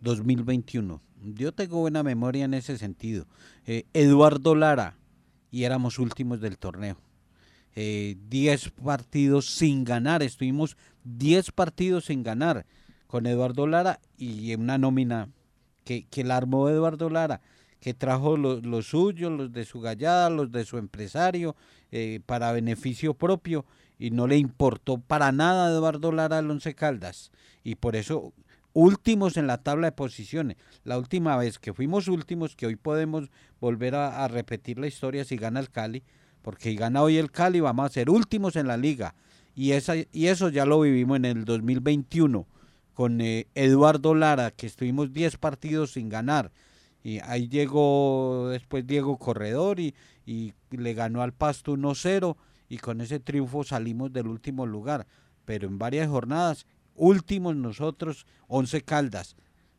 [0.00, 1.00] 2021.
[1.22, 3.26] Yo tengo buena memoria en ese sentido.
[3.64, 4.98] Eh, Eduardo Lara,
[5.52, 6.98] y éramos últimos del torneo.
[7.74, 12.66] 10 partidos sin ganar, estuvimos 10 partidos sin ganar
[13.06, 15.28] con Eduardo Lara y una nómina
[15.84, 17.40] que, que la armó Eduardo Lara,
[17.80, 21.54] que trajo lo- los suyos, los de su gallada, los de su empresario,
[21.92, 23.66] eh, para beneficio propio,
[23.98, 27.30] y no le importó para nada a Eduardo Lara al Once Caldas.
[27.62, 28.32] Y por eso,
[28.72, 30.56] últimos en la tabla de posiciones.
[30.82, 35.36] La última vez que fuimos últimos, que hoy podemos volver a repetir la historia si
[35.36, 36.02] gana el Cali,
[36.44, 39.14] porque si gana hoy el Cali vamos a ser últimos en la liga.
[39.56, 42.46] Y, esa, y eso ya lo vivimos en el 2021
[42.92, 46.52] con eh, Eduardo Lara, que estuvimos 10 partidos sin ganar.
[47.02, 49.94] Y ahí llegó después Diego Corredor y,
[50.26, 52.36] y le ganó al Pasto 1-0
[52.68, 55.06] y con ese triunfo salimos del último lugar.
[55.46, 59.34] Pero en varias jornadas, últimos nosotros, 11 Caldas.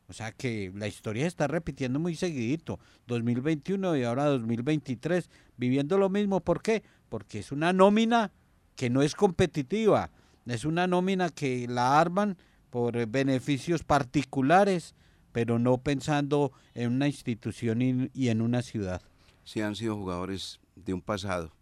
[0.08, 2.78] O sea que la historia se está repitiendo muy seguidito.
[3.06, 6.40] 2021 y ahora 2023, viviendo lo mismo.
[6.40, 6.82] ¿Por qué?
[7.08, 8.32] Porque es una nómina
[8.76, 10.10] que no es competitiva.
[10.46, 12.36] Es una nómina que la arman
[12.70, 14.94] por beneficios particulares,
[15.32, 19.02] pero no pensando en una institución y, y en una ciudad.
[19.42, 21.52] Sí, han sido jugadores de un pasado.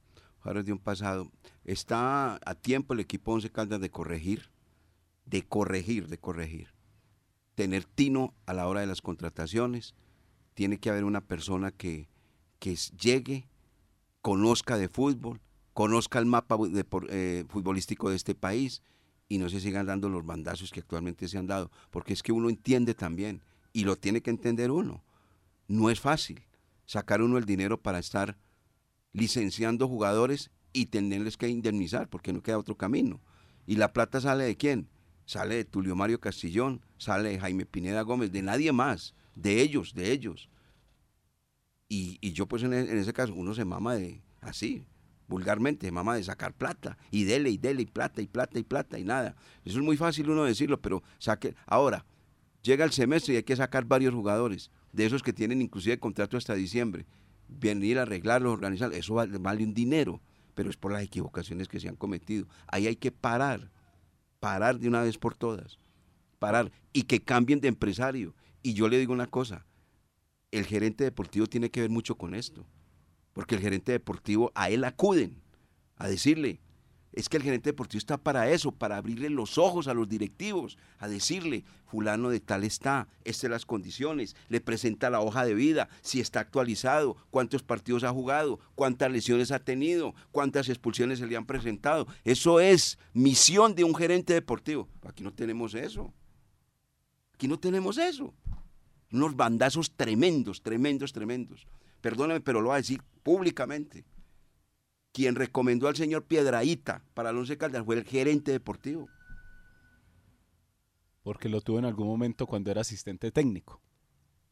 [0.41, 1.31] Jugadores de un pasado.
[1.65, 4.51] Está a tiempo el equipo Once Caldas de corregir,
[5.25, 6.74] de corregir, de corregir.
[7.55, 9.95] Tener tino a la hora de las contrataciones.
[10.55, 12.09] Tiene que haber una persona que,
[12.59, 13.47] que llegue,
[14.23, 15.41] conozca de fútbol,
[15.73, 18.83] conozca el mapa de eh, futbolístico de este país
[19.29, 21.71] y no se sigan dando los bandazos que actualmente se han dado.
[21.91, 25.03] Porque es que uno entiende también y lo tiene que entender uno.
[25.69, 26.43] No es fácil
[26.87, 28.37] sacar uno el dinero para estar
[29.13, 33.21] licenciando jugadores y tenerles que indemnizar, porque no queda otro camino.
[33.67, 34.89] ¿Y la plata sale de quién?
[35.27, 39.95] Sale de Tulio Mario Castillón, sale de Jaime Pineda Gómez, de nadie más, de ellos,
[39.95, 40.49] de ellos.
[41.89, 44.87] Y, y yo pues en, e- en ese caso, uno se mama de, así,
[45.29, 48.65] vulgarmente, se mama de sacar plata, y dele, y dele, y plata, y plata, y
[48.65, 49.37] plata, y nada.
[49.65, 52.05] Eso es muy fácil uno decirlo, pero saque, ahora,
[52.63, 56.37] llega el semestre y hay que sacar varios jugadores, de esos que tienen inclusive contrato
[56.37, 57.07] hasta diciembre.
[57.49, 60.21] Venir a arreglarlos, organizarlos, eso vale, vale un dinero,
[60.55, 62.47] pero es por las equivocaciones que se han cometido.
[62.67, 63.71] Ahí hay que parar,
[64.45, 65.79] parar de una vez por todas,
[66.39, 68.35] parar y que cambien de empresario.
[68.63, 69.65] Y yo le digo una cosa,
[70.51, 72.67] el gerente deportivo tiene que ver mucho con esto,
[73.33, 75.41] porque el gerente deportivo a él acuden
[75.97, 76.61] a decirle,
[77.15, 80.77] es que el gerente deportivo está para eso, para abrirle los ojos a los directivos,
[80.99, 85.89] a decirle, fulano de tal está, estas las condiciones, le presenta la hoja de vida,
[86.03, 91.37] si está actualizado, cuántos partidos ha jugado, cuántas lesiones ha tenido, cuántas expulsiones se le
[91.37, 92.09] han presentado.
[92.25, 94.89] Eso es misión de un gerente deportivo.
[95.07, 96.13] Aquí no tenemos eso.
[97.35, 98.35] Aquí no tenemos eso.
[99.13, 101.69] Unos bandazos tremendos, tremendos, tremendos.
[102.01, 104.05] Perdóname, pero lo voy a decir públicamente
[105.15, 109.09] quien recomendó al señor Piedraíta para el Once Caldas fue el gerente deportivo.
[111.23, 113.81] porque lo tuvo en algún momento cuando era asistente técnico.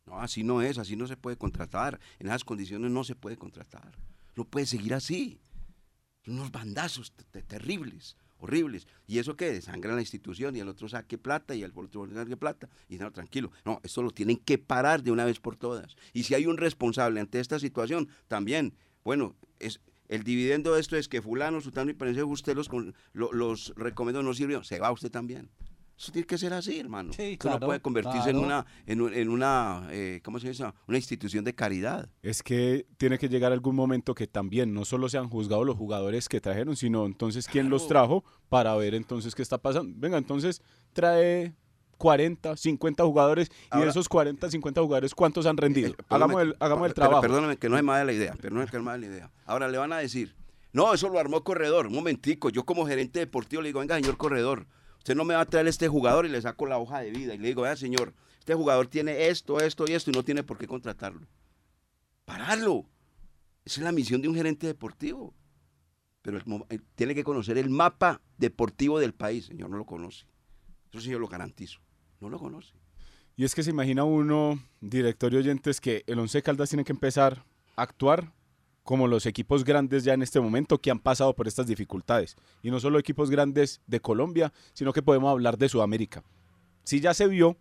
[0.07, 2.01] No, así no es, así no se puede contratar.
[2.19, 3.93] En esas condiciones no se puede contratar.
[4.37, 5.39] No puede seguir así.
[6.25, 8.87] Son unos bandazos te- te- terribles, horribles.
[9.07, 9.53] ¿Y eso qué?
[9.53, 12.71] Desangran la institución y el otro saque plata y el otro saque plata.
[12.89, 13.53] Y no, tranquilo.
[13.67, 15.95] No, esto lo tienen que parar de una vez por todas.
[16.15, 18.73] Y si hay un responsable ante esta situación, también,
[19.05, 19.79] bueno, es,
[20.15, 22.69] el dividendo de esto es que fulano, sutano y perense, usted los,
[23.15, 25.51] los recomendó, no sirvió, se va usted también.
[25.99, 27.13] Eso tiene que ser así, hermano.
[27.13, 28.47] Sí, Esto no claro, puede convertirse en claro.
[28.47, 30.65] una, en, un- en una eh, ¿cómo se dice?
[30.89, 32.09] Una institución de caridad.
[32.23, 36.29] Es que tiene que llegar algún momento que también no solo sean juzgados los jugadores
[36.29, 39.95] que trajeron, sino entonces quién los trajo para ver entonces qué está pasando.
[39.97, 40.61] Venga, entonces
[40.93, 41.55] trae
[42.03, 45.91] 40, 50 jugadores y de esos 40, 50 jugadores, ¿cuántos han rendido?
[45.91, 47.21] Eh, hagamos el, hagamos el pero trabajo.
[47.21, 49.31] Perdóname que no se me vaya la idea, pero no es que la idea.
[49.47, 50.35] Ahora le van a decir,
[50.73, 51.87] no, eso lo armó Corredor.
[51.87, 54.67] Un momentico, yo como gerente deportivo le digo, venga, señor Corredor,
[54.99, 57.35] usted no me va a traer este jugador y le saco la hoja de vida
[57.35, 60.43] y le digo, vea, señor, este jugador tiene esto, esto y esto y no tiene
[60.43, 61.29] por qué contratarlo.
[62.25, 62.85] Pararlo.
[63.65, 65.35] Esa es la misión de un gerente deportivo.
[66.21, 70.27] Pero el eh, tiene que conocer el mapa deportivo del país, señor, no lo conoce.
[70.91, 71.79] Eso sí yo lo garantizo.
[72.23, 72.73] No lo conoce.
[73.35, 76.93] Y es que se imagina uno, director y oyentes, que el Once Caldas tiene que
[76.93, 78.33] empezar a actuar
[78.85, 82.37] como los equipos grandes ya en este momento que han pasado por estas dificultades.
[82.63, 86.23] Y no solo equipos grandes de Colombia, sino que podemos hablar de Sudamérica.
[86.85, 87.57] Si ya se vio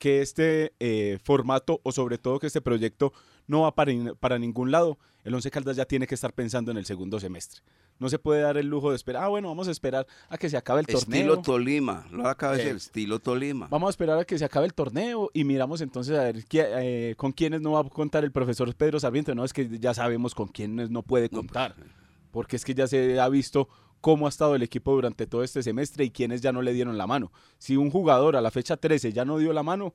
[0.00, 3.12] que este eh, formato o sobre todo que este proyecto
[3.46, 6.78] no va para, para ningún lado, el Once Caldas ya tiene que estar pensando en
[6.78, 7.60] el segundo semestre.
[7.98, 10.48] No se puede dar el lujo de esperar, ah, bueno, vamos a esperar a que
[10.48, 11.42] se acabe el Estilo torneo.
[11.42, 13.68] Tolima, lo acaba de Eh, decir, estilo Tolima.
[13.68, 16.66] Vamos a esperar a que se acabe el torneo y miramos entonces a ver qué-
[17.10, 19.34] eh, con quiénes no va a contar el profesor Pedro Sarmiento.
[19.34, 21.88] No, es que ya sabemos con quiénes no puede No, contar, pues,
[22.30, 23.68] porque es que ya se ha visto
[24.00, 26.96] cómo ha estado el equipo durante todo este semestre y quiénes ya no le dieron
[26.98, 27.32] la mano.
[27.58, 29.94] Si un jugador a la fecha 13 ya no dio la mano,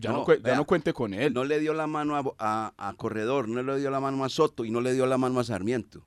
[0.00, 1.32] ya no, No, cue- ya vea, no cuente con él.
[1.34, 4.28] No le dio la mano a, a- a Corredor, no le dio la mano a
[4.28, 6.06] Soto y no le dio la mano a Sarmiento.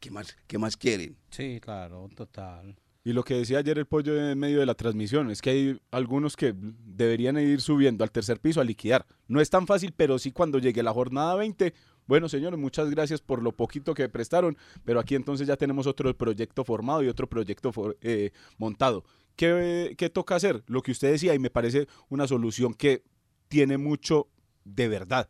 [0.00, 1.16] ¿Qué más, qué más quieren?
[1.30, 2.76] Sí, claro, total.
[3.04, 5.80] Y lo que decía ayer el pollo en medio de la transmisión es que hay
[5.92, 9.06] algunos que deberían ir subiendo al tercer piso a liquidar.
[9.28, 11.72] No es tan fácil, pero sí cuando llegue la jornada 20.
[12.06, 16.16] Bueno, señores, muchas gracias por lo poquito que prestaron, pero aquí entonces ya tenemos otro
[16.16, 19.04] proyecto formado y otro proyecto eh, montado.
[19.34, 20.62] ¿Qué, ¿Qué toca hacer?
[20.66, 23.02] Lo que usted decía y me parece una solución que
[23.48, 24.28] tiene mucho
[24.64, 25.28] de verdad.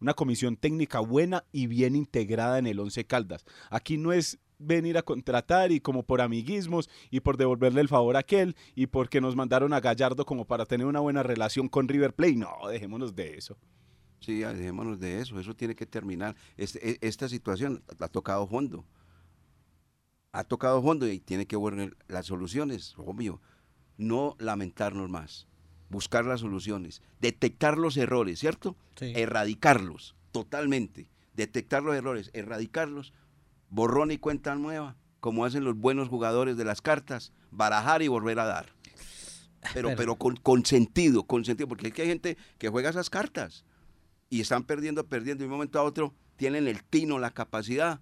[0.00, 3.44] Una comisión técnica buena y bien integrada en el Once Caldas.
[3.70, 8.16] Aquí no es venir a contratar y como por amiguismos y por devolverle el favor
[8.16, 11.88] a aquel y porque nos mandaron a Gallardo como para tener una buena relación con
[11.88, 12.36] River Plate.
[12.36, 13.56] No, dejémonos de eso.
[14.20, 16.34] Sí, ya, dejémonos de eso, eso tiene que terminar.
[16.56, 18.84] Este- e- esta situación ha tocado fondo.
[20.32, 23.40] Ha tocado fondo y tiene que ver las soluciones, obvio.
[23.96, 25.46] No lamentarnos más,
[25.88, 28.76] buscar las soluciones, detectar los errores, ¿cierto?
[28.96, 29.12] Sí.
[29.16, 31.08] Erradicarlos totalmente.
[31.34, 33.12] Detectar los errores, erradicarlos,
[33.70, 38.38] borrón y cuenta nueva, como hacen los buenos jugadores de las cartas, barajar y volver
[38.38, 38.66] a dar.
[39.74, 42.90] Pero, Pero- pero con, con sentido, con sentido, porque es que hay gente que juega
[42.90, 43.64] esas cartas
[44.28, 48.00] y están perdiendo, perdiendo, y de un momento a otro tienen el tino, la capacidad,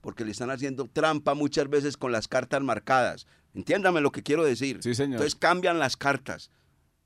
[0.00, 3.26] porque le están haciendo trampa muchas veces con las cartas marcadas.
[3.54, 4.78] Entiéndame lo que quiero decir.
[4.82, 5.14] Sí, señor.
[5.14, 6.50] Entonces cambian las cartas,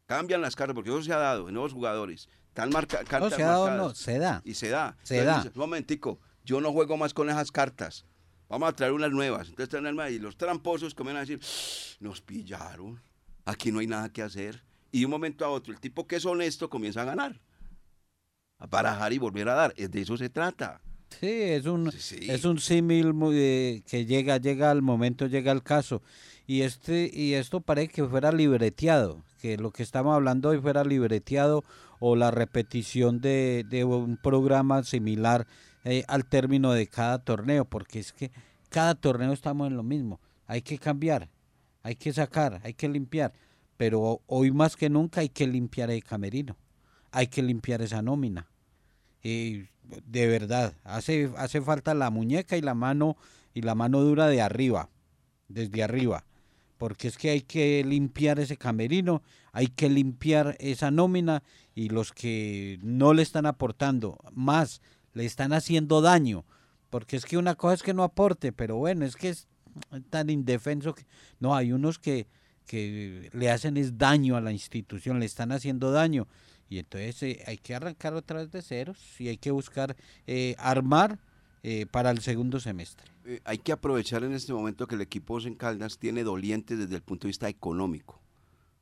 [0.07, 2.29] cambian las cartas, porque eso se ha dado en nuevos jugadores.
[2.49, 4.41] Están marca, No, cartas se ha dado, marcadas no, se da.
[4.45, 4.97] y se da.
[5.03, 5.43] Se Entonces da.
[5.45, 8.07] dice, un momentico, yo no juego más con esas cartas.
[8.49, 9.49] Vamos a traer unas nuevas.
[9.49, 13.03] Entonces traen unas nuevas y los tramposos comienzan a decir, nos pillaron,
[13.45, 14.65] aquí no hay nada que hacer.
[14.93, 17.41] Y de un momento a otro, el tipo que es honesto comienza a ganar.
[18.59, 19.75] A barajar y volver a dar.
[19.77, 20.81] Es de eso se trata.
[21.21, 25.63] Sí, es un, Sí, es un símil eh, que llega, llega al momento, llega al
[25.63, 26.03] caso.
[26.47, 30.85] Y este, y esto parece que fuera libreteado, que lo que estamos hablando hoy fuera
[30.85, 31.65] libreteado
[31.99, 35.47] o la repetición de, de un programa similar
[35.85, 38.31] eh, al término de cada torneo, porque es que
[38.69, 40.21] cada torneo estamos en lo mismo.
[40.47, 41.29] Hay que cambiar,
[41.83, 43.33] hay que sacar, hay que limpiar.
[43.77, 46.57] Pero hoy más que nunca hay que limpiar el camerino,
[47.17, 48.47] hay que limpiar esa nómina.
[49.23, 49.69] Y
[50.05, 53.17] de verdad, hace, hace falta la muñeca y la mano
[53.55, 54.91] y la mano dura de arriba,
[55.49, 56.27] desde arriba,
[56.77, 61.43] porque es que hay que limpiar ese camerino, hay que limpiar esa nómina
[61.75, 64.83] y los que no le están aportando más,
[65.15, 66.45] le están haciendo daño,
[66.91, 69.49] porque es que una cosa es que no aporte, pero bueno, es que es
[70.11, 71.07] tan indefenso que
[71.41, 72.27] no, hay unos que,
[72.67, 76.29] que le hacen es daño a la institución, le están haciendo daño.
[76.69, 79.97] Y entonces eh, hay que arrancar otra vez de ceros y hay que buscar
[80.27, 81.19] eh, armar
[81.63, 83.07] eh, para el segundo semestre.
[83.45, 87.03] Hay que aprovechar en este momento que el equipo en Caldas tiene dolientes desde el
[87.03, 88.21] punto de vista económico.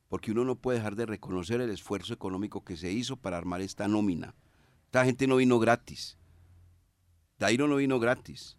[0.07, 3.61] porque uno no puede dejar de reconocer el esfuerzo económico que se hizo para armar
[3.61, 4.33] esta nómina.
[4.85, 6.15] Esta gente no vino gratis.
[7.39, 8.55] Dairo no vino gratis.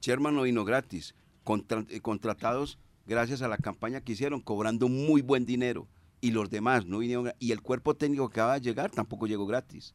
[0.00, 1.14] Sherman no vino gratis.
[1.44, 5.86] Contra- contratados gracias a la campaña que hicieron, cobrando muy buen dinero.
[6.20, 7.32] Y los demás no vinieron.
[7.38, 9.94] Y el cuerpo técnico que acaba de llegar tampoco llegó gratis.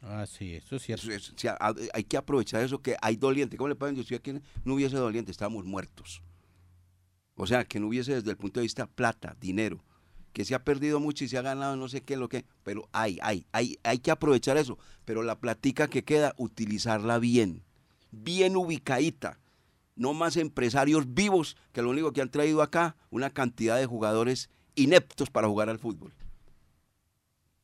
[0.00, 1.08] Ah, sí, eso es cierto.
[1.08, 1.58] O sea,
[1.92, 3.56] hay que aprovechar eso que hay doliente.
[3.56, 4.32] ¿Cómo le pueden decir aquí?
[4.64, 6.22] No hubiese doliente, estábamos muertos.
[7.34, 9.84] O sea, que no hubiese desde el punto de vista plata, dinero,
[10.32, 12.88] que se ha perdido mucho y se ha ganado no sé qué, lo que, pero
[12.92, 14.78] hay, hay, hay, hay que aprovechar eso.
[15.04, 17.64] Pero la platica que queda, utilizarla bien,
[18.10, 19.40] bien ubicadita.
[19.96, 24.48] No más empresarios vivos que lo único que han traído acá, una cantidad de jugadores
[24.78, 26.12] ineptos para jugar al fútbol.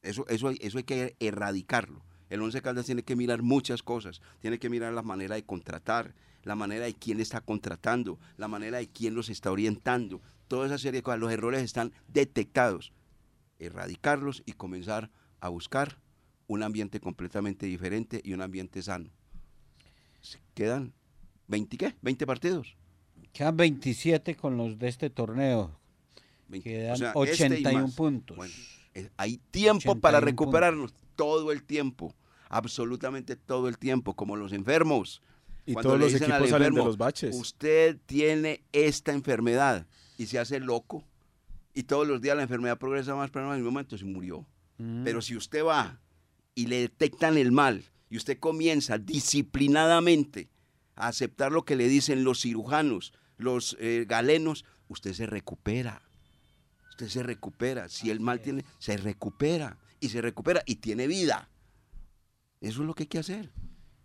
[0.02, 2.02] Eso, eso, eso hay que erradicarlo.
[2.28, 4.20] El Once Caldas tiene que mirar muchas cosas.
[4.40, 8.78] Tiene que mirar la manera de contratar, la manera de quién está contratando, la manera
[8.78, 10.20] de quién los está orientando.
[10.48, 11.20] Toda esa serie de cosas.
[11.20, 12.92] Los errores están detectados.
[13.58, 15.10] Erradicarlos y comenzar
[15.40, 15.98] a buscar
[16.46, 19.10] un ambiente completamente diferente y un ambiente sano.
[20.54, 20.92] Quedan
[21.48, 21.94] 20, ¿qué?
[22.02, 22.76] 20 partidos.
[23.32, 25.78] Quedan 27 con los de este torneo.
[26.48, 26.68] 20.
[26.68, 27.94] Quedan este y 81 más.
[27.94, 28.36] puntos.
[28.36, 28.54] Bueno,
[29.16, 32.14] hay tiempo para 81 recuperarnos, todo el tiempo,
[32.48, 35.22] absolutamente todo el tiempo, como los enfermos.
[35.66, 37.34] Y Cuando todos los equipos salen de los baches.
[37.34, 39.86] Usted tiene esta enfermedad
[40.18, 41.04] y se hace loco
[41.74, 44.46] y todos los días la enfermedad progresa más, pero en un momento se murió.
[44.78, 45.02] Mm.
[45.04, 46.00] Pero si usted va
[46.54, 50.48] y le detectan el mal y usted comienza disciplinadamente
[50.94, 56.03] a aceptar lo que le dicen los cirujanos, los eh, galenos, usted se recupera.
[56.94, 57.88] Usted se recupera.
[57.88, 61.48] Si el mal tiene, se recupera y se recupera y tiene vida.
[62.60, 63.50] Eso es lo que hay que hacer.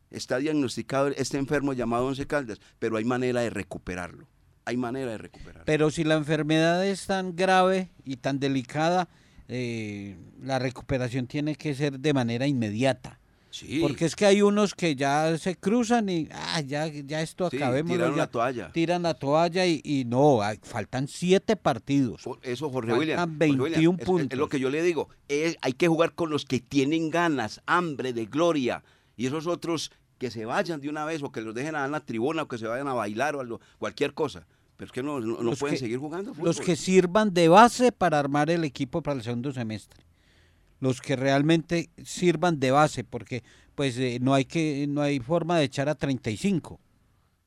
[0.10, 4.28] Está diagnosticado este enfermo llamado Once Caldas, pero hay manera de recuperarlo.
[4.66, 5.66] Hay manera de recuperarlo.
[5.66, 9.08] Pero si la enfermedad es tan grave y tan delicada,
[9.48, 13.20] eh, la recuperación tiene que ser de manera inmediata.
[13.52, 13.80] Sí.
[13.82, 17.58] Porque es que hay unos que ya se cruzan y ah, ya, ya esto Sí,
[17.58, 17.92] acabemos.
[17.94, 18.72] tiraron la toalla.
[18.72, 22.22] Tiran la toalla y, y no, hay- faltan siete partidos.
[22.24, 23.18] Por Eso, Jorge Faltan William.
[23.20, 24.40] Jorge 21 William, es- es- Es, puntos.
[24.40, 25.10] lo que yo le digo.
[25.28, 28.84] Es- hay que jugar con los que tienen ganas, hambre de gloria.
[29.18, 32.02] Y esos otros que se vayan de una vez o que los dejen a la
[32.02, 34.46] tribuna o que se vayan a bailar o algo, cualquier cosa.
[34.78, 36.34] Pero es que no, no, pueden que- seguir jugando.
[36.42, 40.06] Los que sirvan de base para armar el equipo para el segundo semestre.
[40.80, 43.44] Los que realmente sirvan de base, porque
[43.76, 46.80] pues eh, no hay que no hay forma de echar a 35.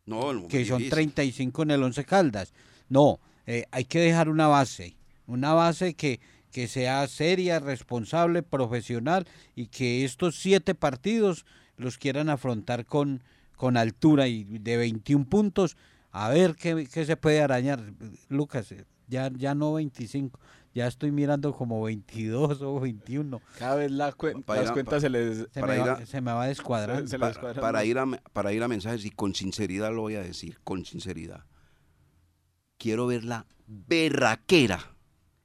[0.06, 0.90] no, no, que son difícil.
[0.90, 2.52] 35 en el Once Caldas.
[2.88, 6.20] No, eh, hay que dejar una base, una base que,
[6.50, 11.44] que sea seria, responsable, profesional y que estos siete partidos
[11.76, 13.22] los quieran afrontar con,
[13.56, 15.76] con altura y de 21 puntos,
[16.10, 17.80] a ver qué, qué se puede arañar.
[18.28, 20.38] Lucas, eh, ya, ya no 25,
[20.74, 23.40] ya estoy mirando como 22 o 21.
[23.58, 25.38] Cada vez la cuen- Para ir las a- cuentas se les...
[25.52, 27.06] Se, Para me, ir va, a- se me va descuadrando.
[27.06, 30.58] se para, ir a, para ir a mensajes y con sinceridad lo voy a decir,
[30.64, 31.44] con sinceridad.
[32.78, 34.96] Quiero ver la berraquera,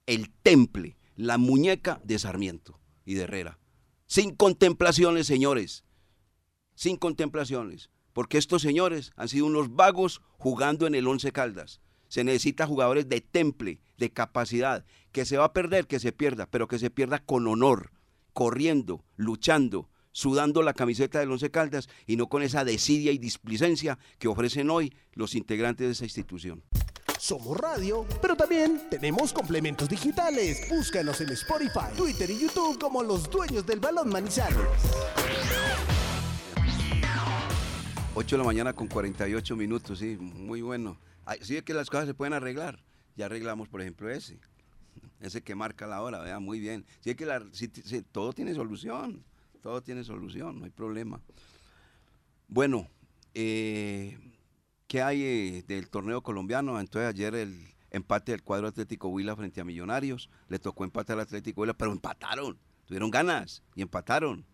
[0.05, 3.59] el temple, la muñeca de Sarmiento y de Herrera.
[4.05, 5.83] Sin contemplaciones, señores.
[6.75, 7.89] Sin contemplaciones.
[8.13, 11.81] Porque estos señores han sido unos vagos jugando en el Once Caldas.
[12.07, 14.85] Se necesita jugadores de temple, de capacidad.
[15.17, 17.89] Que se va a perder, que se pierda, pero que se pierda con honor,
[18.33, 23.97] corriendo, luchando, sudando la camiseta del Once Caldas y no con esa desidia y displicencia
[24.19, 26.61] que ofrecen hoy los integrantes de esa institución.
[27.17, 30.69] Somos radio, pero también tenemos complementos digitales.
[30.69, 34.59] Búscanos en Spotify, Twitter y YouTube como los dueños del balón Manizales.
[38.13, 40.99] 8 de la mañana con 48 minutos, sí, muy bueno.
[41.25, 42.83] Ay, Sí, es que las cosas se pueden arreglar.
[43.15, 44.37] Ya arreglamos, por ejemplo, ese.
[45.19, 46.85] Ese que marca la hora, vea, muy bien.
[46.99, 47.43] Sí, es que la-
[48.11, 49.23] todo tiene solución.
[49.61, 51.19] Todo tiene solución, no hay problema.
[52.47, 52.87] Bueno,
[53.33, 54.17] eh,
[54.87, 56.79] ¿qué hay eh, del torneo colombiano?
[56.79, 57.57] Entonces, ayer el
[57.91, 60.29] empate del cuadro Atlético Huila frente a Millonarios.
[60.47, 62.57] Le tocó empatar al Atlético Huila, pero empataron.
[62.85, 64.45] Tuvieron ganas y empataron.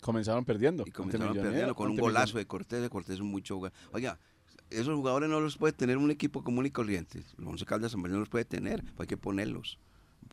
[0.00, 0.84] Comenzaron perdiendo.
[0.86, 2.82] Y comenzaron perdiendo con un golazo de Cortés.
[2.82, 3.76] De Cortés es un mucho jugador.
[3.92, 4.18] Oiga,
[4.70, 7.24] esos jugadores no los puede tener un equipo común y corriente.
[7.36, 9.78] Los Once Caldas no los puede tener, pues hay que ponerlos.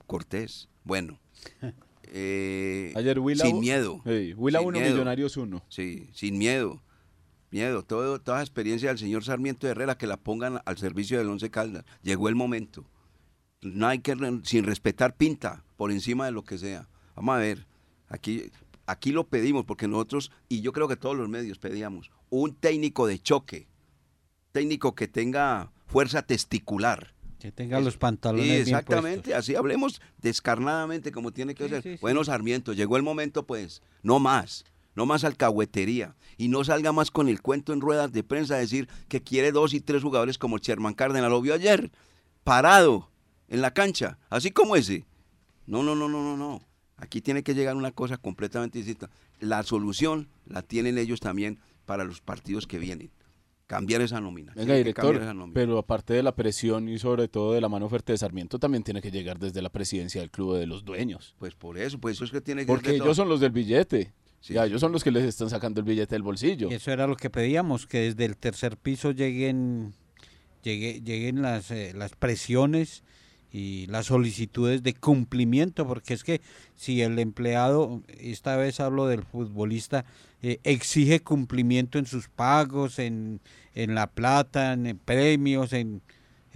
[0.07, 1.19] Cortés, bueno.
[2.15, 3.99] Eh, Ayer Huila sin miedo.
[4.05, 4.91] Huila sin 1, miedo.
[4.91, 5.65] Millonarios 1.
[5.67, 6.83] Sí, sin miedo.
[7.49, 7.81] Miedo.
[7.81, 11.49] Todo, toda la experiencia del señor Sarmiento Herrera que la pongan al servicio del Once
[11.49, 11.85] Caldas.
[12.03, 12.85] Llegó el momento.
[13.61, 16.87] No hay que, sin respetar pinta, por encima de lo que sea.
[17.15, 17.65] Vamos a ver.
[18.09, 18.51] Aquí,
[18.85, 23.07] aquí lo pedimos porque nosotros, y yo creo que todos los medios pedíamos, un técnico
[23.07, 23.67] de choque.
[24.51, 27.12] Técnico que tenga fuerza testicular.
[27.43, 31.83] Que tenga los pantalones Sí, bien exactamente, así hablemos descarnadamente como tiene que Sí, ser.
[31.83, 31.97] sí.
[31.99, 34.63] Bueno, Sarmiento, llegó el momento pues, no más,
[34.95, 38.59] no más alcahuetería y no salga más con el cuento en ruedas de prensa a
[38.59, 41.91] decir que quiere dos y tres jugadores como Sherman Cárdenas, lo vio ayer,
[42.45, 43.09] parado
[43.49, 45.05] en la cancha, así como ese.
[45.67, 46.61] No, no, no, no, no, no.
[46.95, 49.09] Aquí tiene que llegar una cosa completamente distinta.
[49.41, 53.11] La solución la tienen ellos también para los partidos que vienen.
[53.67, 54.53] Cambiar esa nómina.
[54.55, 55.53] Venga, director, cambiar esa nómina.
[55.53, 58.83] pero aparte de la presión y sobre todo de la mano fuerte de Sarmiento, también
[58.83, 61.35] tiene que llegar desde la presidencia del club de los dueños.
[61.39, 64.13] Pues por eso, pues eso es que tiene que Porque ellos son los del billete.
[64.41, 64.67] Sí, ya, sí.
[64.69, 66.69] ellos son los que les están sacando el billete del bolsillo.
[66.69, 69.93] Y eso era lo que pedíamos, que desde el tercer piso lleguen,
[70.63, 73.03] llegue- lleguen las, eh, las presiones
[73.53, 76.41] y las solicitudes de cumplimiento, porque es que
[76.75, 80.05] si el empleado, esta vez hablo del futbolista,
[80.41, 83.41] eh, exige cumplimiento en sus pagos, en,
[83.75, 86.01] en la plata, en, premios, en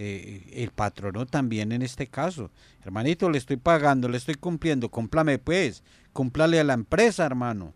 [0.00, 2.50] eh, el patrono también en este caso.
[2.82, 7.74] Hermanito, le estoy pagando, le estoy cumpliendo, cúmplame pues, cúmplale a la empresa, hermano.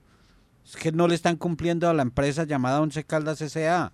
[0.65, 3.93] Es que no le están cumpliendo a la empresa llamada Once Caldas S.A.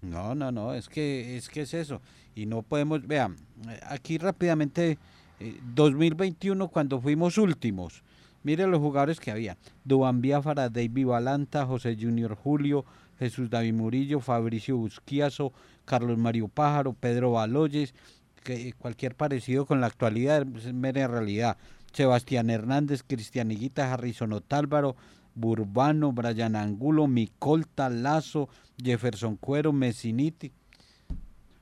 [0.00, 2.00] No, no, no, es que es que es eso.
[2.38, 3.34] Y no podemos, vean,
[3.68, 4.96] eh, aquí rápidamente,
[5.40, 8.04] eh, 2021 cuando fuimos últimos,
[8.44, 9.56] mire los jugadores que había.
[9.82, 12.84] Duan Biafara, David Balanta, José Junior Julio,
[13.18, 15.52] Jesús David Murillo, Fabricio Busquiazo,
[15.84, 17.92] Carlos Mario Pájaro, Pedro Baloyes,
[18.44, 21.56] que cualquier parecido con la actualidad es mera realidad.
[21.92, 24.94] Sebastián Hernández, Cristian Higuita, Harrison Otálvaro,
[25.34, 28.48] Burbano, Brian Angulo, Micolta, Lazo,
[28.80, 30.52] Jefferson Cuero, Messiniti.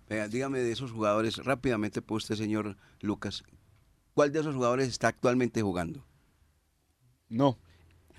[0.09, 3.42] Vea, dígame de esos jugadores, rápidamente, pues usted, señor Lucas,
[4.14, 6.04] ¿cuál de esos jugadores está actualmente jugando?
[7.28, 7.59] No.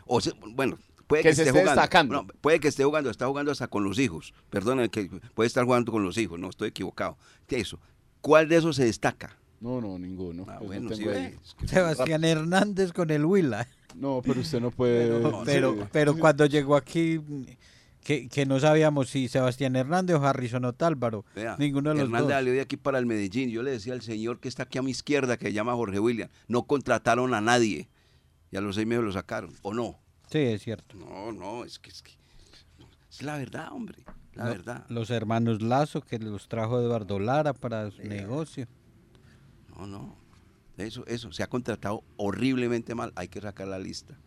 [0.05, 0.77] O se- bueno,
[1.07, 1.81] puede Que que, se esté esté jugando.
[1.81, 2.13] destacando.
[2.23, 4.33] No, puede que esté jugando, está jugando hasta con los hijos.
[4.49, 7.17] Perdón, que puede estar jugando con los hijos, no, estoy equivocado.
[7.47, 7.79] Eso.
[8.21, 9.37] ¿Cuál de esos se destaca?
[9.61, 10.45] No, no, ninguno.
[10.47, 11.37] Ah, Pues no bueno, sí, tengo ve, ahí.
[11.41, 13.67] es que- Sebastián Hernández con el Huila.
[13.95, 15.07] No, pero usted no puede.
[15.07, 15.79] Pero, no, pero, sí.
[15.91, 17.19] pero cuando llegó aquí,
[18.07, 21.25] que, que no sabíamos si Sebastián Hernández o Harrison Otálvaro.
[21.35, 22.31] Vea, Ninguno de los Hernández dos.
[22.31, 23.49] salió de aquí para el Medellín.
[23.49, 25.99] Yo le decía al señor que está aquí a mi izquierda, que se llama Jorge
[25.99, 27.89] William, no contrataron a nadie.
[28.49, 29.99] Y a los seis meses lo sacaron, ¿o no?
[30.31, 30.95] Sí, es cierto.
[30.95, 32.13] No, no, es que es, que,
[33.11, 33.97] es la verdad, hombre,
[34.35, 34.85] la verdad.
[34.87, 38.69] Los hermanos Lazo, que los trajo Eduardo Lara para su negocio.
[39.75, 40.15] No, no.
[40.77, 43.11] Eso, eso, se ha contratado horriblemente mal.
[43.17, 44.17] Hay que sacar la lista.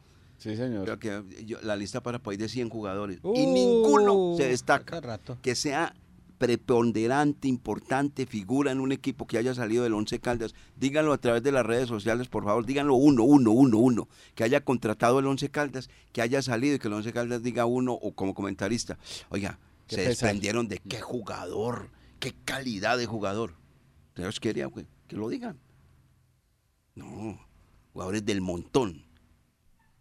[0.41, 0.85] Sí, señor.
[0.85, 3.19] Creo que yo- la lista para país de 100 jugadores.
[3.23, 5.01] y Uh, ninguno se destaca.
[5.01, 5.39] rato.
[5.43, 5.95] Que sea
[6.39, 10.55] preponderante, importante figura en un equipo que haya salido del Once Caldas.
[10.77, 12.65] Díganlo a través de las redes sociales, por favor.
[12.65, 14.09] Díganlo uno, uno, uno, uno.
[14.35, 17.67] Que haya contratado el Once Caldas, que haya salido y que el Once Caldas diga
[17.67, 18.99] uno o como comentarista.
[19.29, 20.09] Oiga, Qué se pesar.
[20.09, 23.55] desprendieron de qué jugador, qué calidad de jugador.
[24.17, 25.59] Dios quería que, que lo digan.
[26.95, 27.39] No,
[27.93, 29.05] jugadores del montón.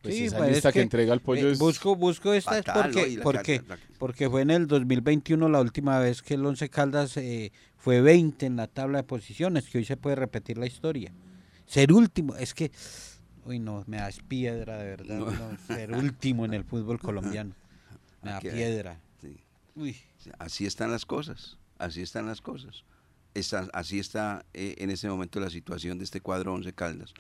[0.02, 1.60] Pues Sí, esa pues, lista que, entrega el pollo eh, es.
[1.60, 3.62] Busco, busco esta es porque, porque,
[3.98, 8.46] porque fue en el 2021 la última vez que el Once Caldas eh, fue 20
[8.46, 11.12] en la tabla de posiciones, que hoy se puede repetir la historia.
[11.66, 12.72] Ser último, es que,
[13.46, 15.32] uy no, me das piedra de verdad, No.
[15.32, 17.54] no, ser último en el fútbol colombiano.
[18.24, 19.00] Me da piedra.
[19.22, 19.38] sí.
[19.76, 19.98] Uy.
[20.40, 22.84] Así están las cosas, así están las cosas.
[23.34, 27.14] Está- así está eh, en este momento la situación de este cuadro Once Caldas.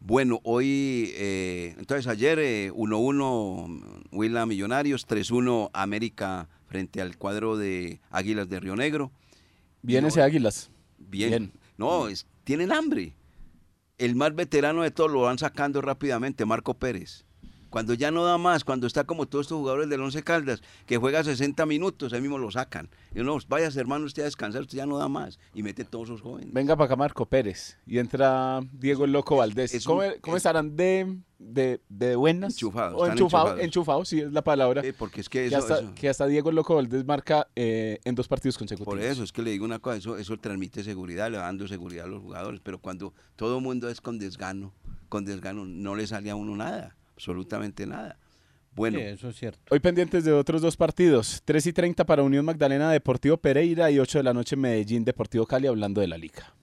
[0.00, 8.00] Bueno, hoy, eh, entonces ayer eh, 1-1 Huila Millonarios, 3-1 América frente al cuadro de
[8.10, 9.12] Águilas de Río Negro.
[9.82, 10.70] Bien No, ese Águilas.
[10.98, 11.30] Bien.
[11.30, 11.52] Bien.
[11.76, 13.14] No, es- tienen hambre.
[13.98, 17.26] El más veterano de todos lo van sacando rápidamente, Marco Pérez.
[17.70, 20.96] Cuando ya no da más, cuando está como todos estos jugadores del Once Caldas, que
[20.98, 22.88] juega 60 minutos, ahí mismo lo sacan.
[23.14, 25.38] Y uno, vaya hermano, usted a descansar, usted ya no da más.
[25.54, 26.52] Y mete todos esos jóvenes.
[26.52, 27.78] Venga para acá Marco Pérez.
[27.86, 29.72] Y entra Diego el Loco Valdés.
[29.74, 32.54] es ¿Cómo, un- cómo es- estarán de, de, de buenas?
[32.54, 33.12] Enchufados, O enchufados.
[33.60, 33.60] enchufados.
[33.64, 34.82] Enchufados, sí es la palabra.
[34.98, 38.00] Porque es que que, eso, hasta, eso- que hasta Diego el Loco Valdés marca eh,
[38.04, 38.92] en dos partidos consecutivos.
[38.94, 41.68] por eso es que le digo una cosa, eso, eso transmite seguridad, le va dando
[41.68, 42.60] seguridad a los jugadores.
[42.64, 44.72] Pero cuando todo el mundo es con desgano,
[45.08, 48.16] con desgano, no le sale a uno nada, absolutamente nada.
[48.74, 49.60] Bueno, Sí, eso es cierto.
[49.70, 51.42] Hoy pendientes de otros dos partidos.
[51.44, 55.44] 3 y 30 para Unión Magdalena Deportivo Pereira y 8 de la noche Medellín Deportivo
[55.44, 56.54] Cali hablando de la liga.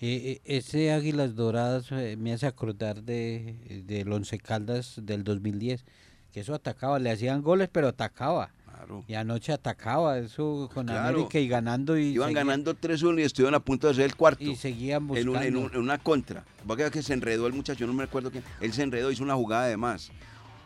[0.00, 5.84] Eh, eh, ese Águilas Doradas eh, me hace acordar de del Once Caldas del 2010,
[6.30, 8.52] que eso atacaba, le hacían goles, pero atacaba.
[8.86, 9.04] Claro.
[9.08, 11.08] Y anoche atacaba, eso con Claro.
[11.16, 14.42] América y ganando y Iban ganando 3-1 y estuvieron a punto de hacer el cuarto.
[14.44, 15.32] y seguían en, buscando.
[15.38, 16.44] un- en un- en una contra.
[16.68, 18.44] Va a quedar que se enredó el muchacho, no me acuerdo quién.
[18.60, 20.10] Él se enredó, hizo una jugada de más.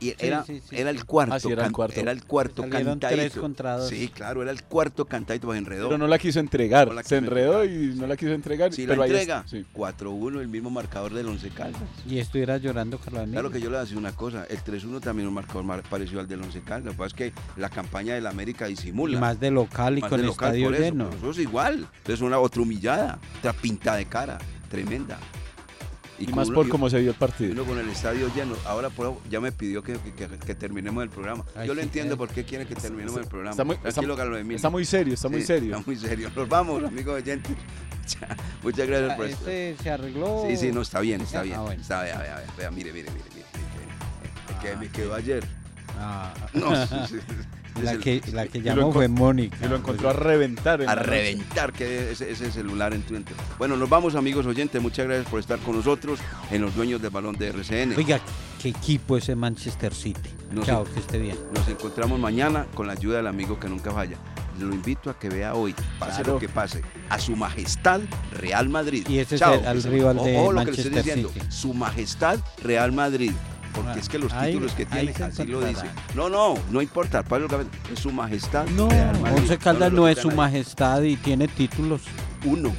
[0.01, 0.97] Y Sí, era, sí, sí, era sí.
[0.99, 1.35] el cuarto.
[1.35, 2.01] Ah, sí, era el cuarto.
[2.01, 3.09] Era el cuarto cantadito.
[3.09, 3.89] tres contra dos.
[3.89, 5.89] Sí, claro, era el cuarto cantadito, pues enredó.
[5.89, 6.87] Pero no la quiso entregar.
[6.89, 7.93] No la Se enredó entregar.
[7.95, 8.73] y no la quiso entregar.
[8.73, 9.65] Si pero la entrega, está, sí.
[9.75, 11.83] 4-1, el mismo marcador del Once Caldas.
[12.09, 13.33] Y estuviera llorando Carlos Daniel.
[13.35, 15.65] Claro que yo le voy a decir una cosa, el 3-1 también es un marcador
[15.65, 16.85] mar- parecido al del Once Caldas.
[16.85, 19.19] Lo que pasa es que la campaña del América Y disimula.
[19.19, 21.11] más de local y Más con de el local estadio por eso, lleno.
[21.11, 21.89] Eso es igual.
[22.07, 24.39] Es una otra humillada, otra pinta de cara,
[24.71, 25.19] tremenda.
[26.21, 27.53] Y, con más uno- por y- cómo se vio el y partido.
[27.53, 28.57] uno con el estadio lleno.
[28.66, 31.45] Ahora por, ya me pidió que, que- que- que terminemos el programa.
[31.55, 32.16] Ay, Yo le sí, entiendo eh.
[32.16, 33.51] por qué quiere que terminemos el programa.
[33.53, 34.57] Está muy, está, Tranquilo, Carlos Emilio.
[34.57, 35.77] está muy serio, está muy Sí, serio.
[35.77, 36.31] Está muy serio.
[36.35, 37.53] Nos vamos, amigos oyentes.
[38.62, 39.49] Muchas gracias Ah, por esto.
[39.51, 40.45] Este se arregló.
[40.49, 41.61] Sí, sí, no, está bien, está Ah, bien.
[41.61, 41.81] bueno.
[41.81, 43.47] Está, vea, vea, vea, vea, mire, mire, mire, mire.
[43.55, 43.69] mire.
[44.49, 45.45] El que me quedó ayer.
[45.99, 47.16] Ah, No, sí, sí,
[47.85, 49.57] la, el- que, la que lo llamó fue Mónica.
[49.64, 50.81] Y lo encontró a reventar.
[50.83, 53.33] en a reventar que ese, ese celular en tu ente.
[53.59, 56.18] Bueno, nos vamos amigos oyentes, muchas gracias por estar con nosotros
[56.51, 57.95] en los dueños del balón de RCN.
[57.97, 58.20] Oiga,
[58.62, 60.31] qué equipo ese Manchester City.
[60.53, 61.37] No Chao, que esté bien.
[61.55, 64.16] Nos encontramos mañana con la ayuda del amigo que nunca falla.
[64.59, 66.33] Lo invito a que vea hoy, pase Claro.
[66.35, 68.01] lo que pase, a su majestad
[68.33, 69.07] Real Madrid.
[69.09, 70.70] Y ese es Chao, el- al que se- rival o- de ojo lo que le
[70.72, 71.47] estoy Manchester diciendo, City.
[71.49, 73.31] su majestad Real Madrid.
[73.75, 75.71] Porque Ah, es que los títulos que tiene, se así lo dice.
[75.87, 76.03] encontrará.
[76.14, 78.89] No, no, no importa, Pablo Gabriel, es su majestad No.
[79.35, 82.03] Once Caldas no es su majestad y tiene títulos.
[82.45, 82.73] Uno.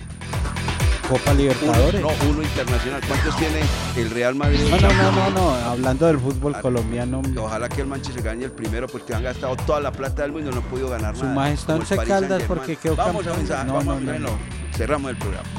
[1.07, 2.01] Copa Uno, Libertadores.
[2.01, 3.01] no, uno internacional.
[3.07, 3.61] ¿Cuántos tiene
[3.95, 4.59] el Real Madrid?
[4.69, 7.21] No, no, no, no, no, hablando del fútbol Ah, colombiano.
[7.37, 10.51] Ojalá que el Manchester gane el primero porque han gastado toda la plata del mundo
[10.51, 11.33] y no han podido ganar Su nada.
[11.35, 13.67] majestad el Once Paris Caldas porque quedó Vamos a campeón.
[13.67, 14.77] No, vamos no, a mensaje, no.
[14.77, 15.49] Cerramos el programa.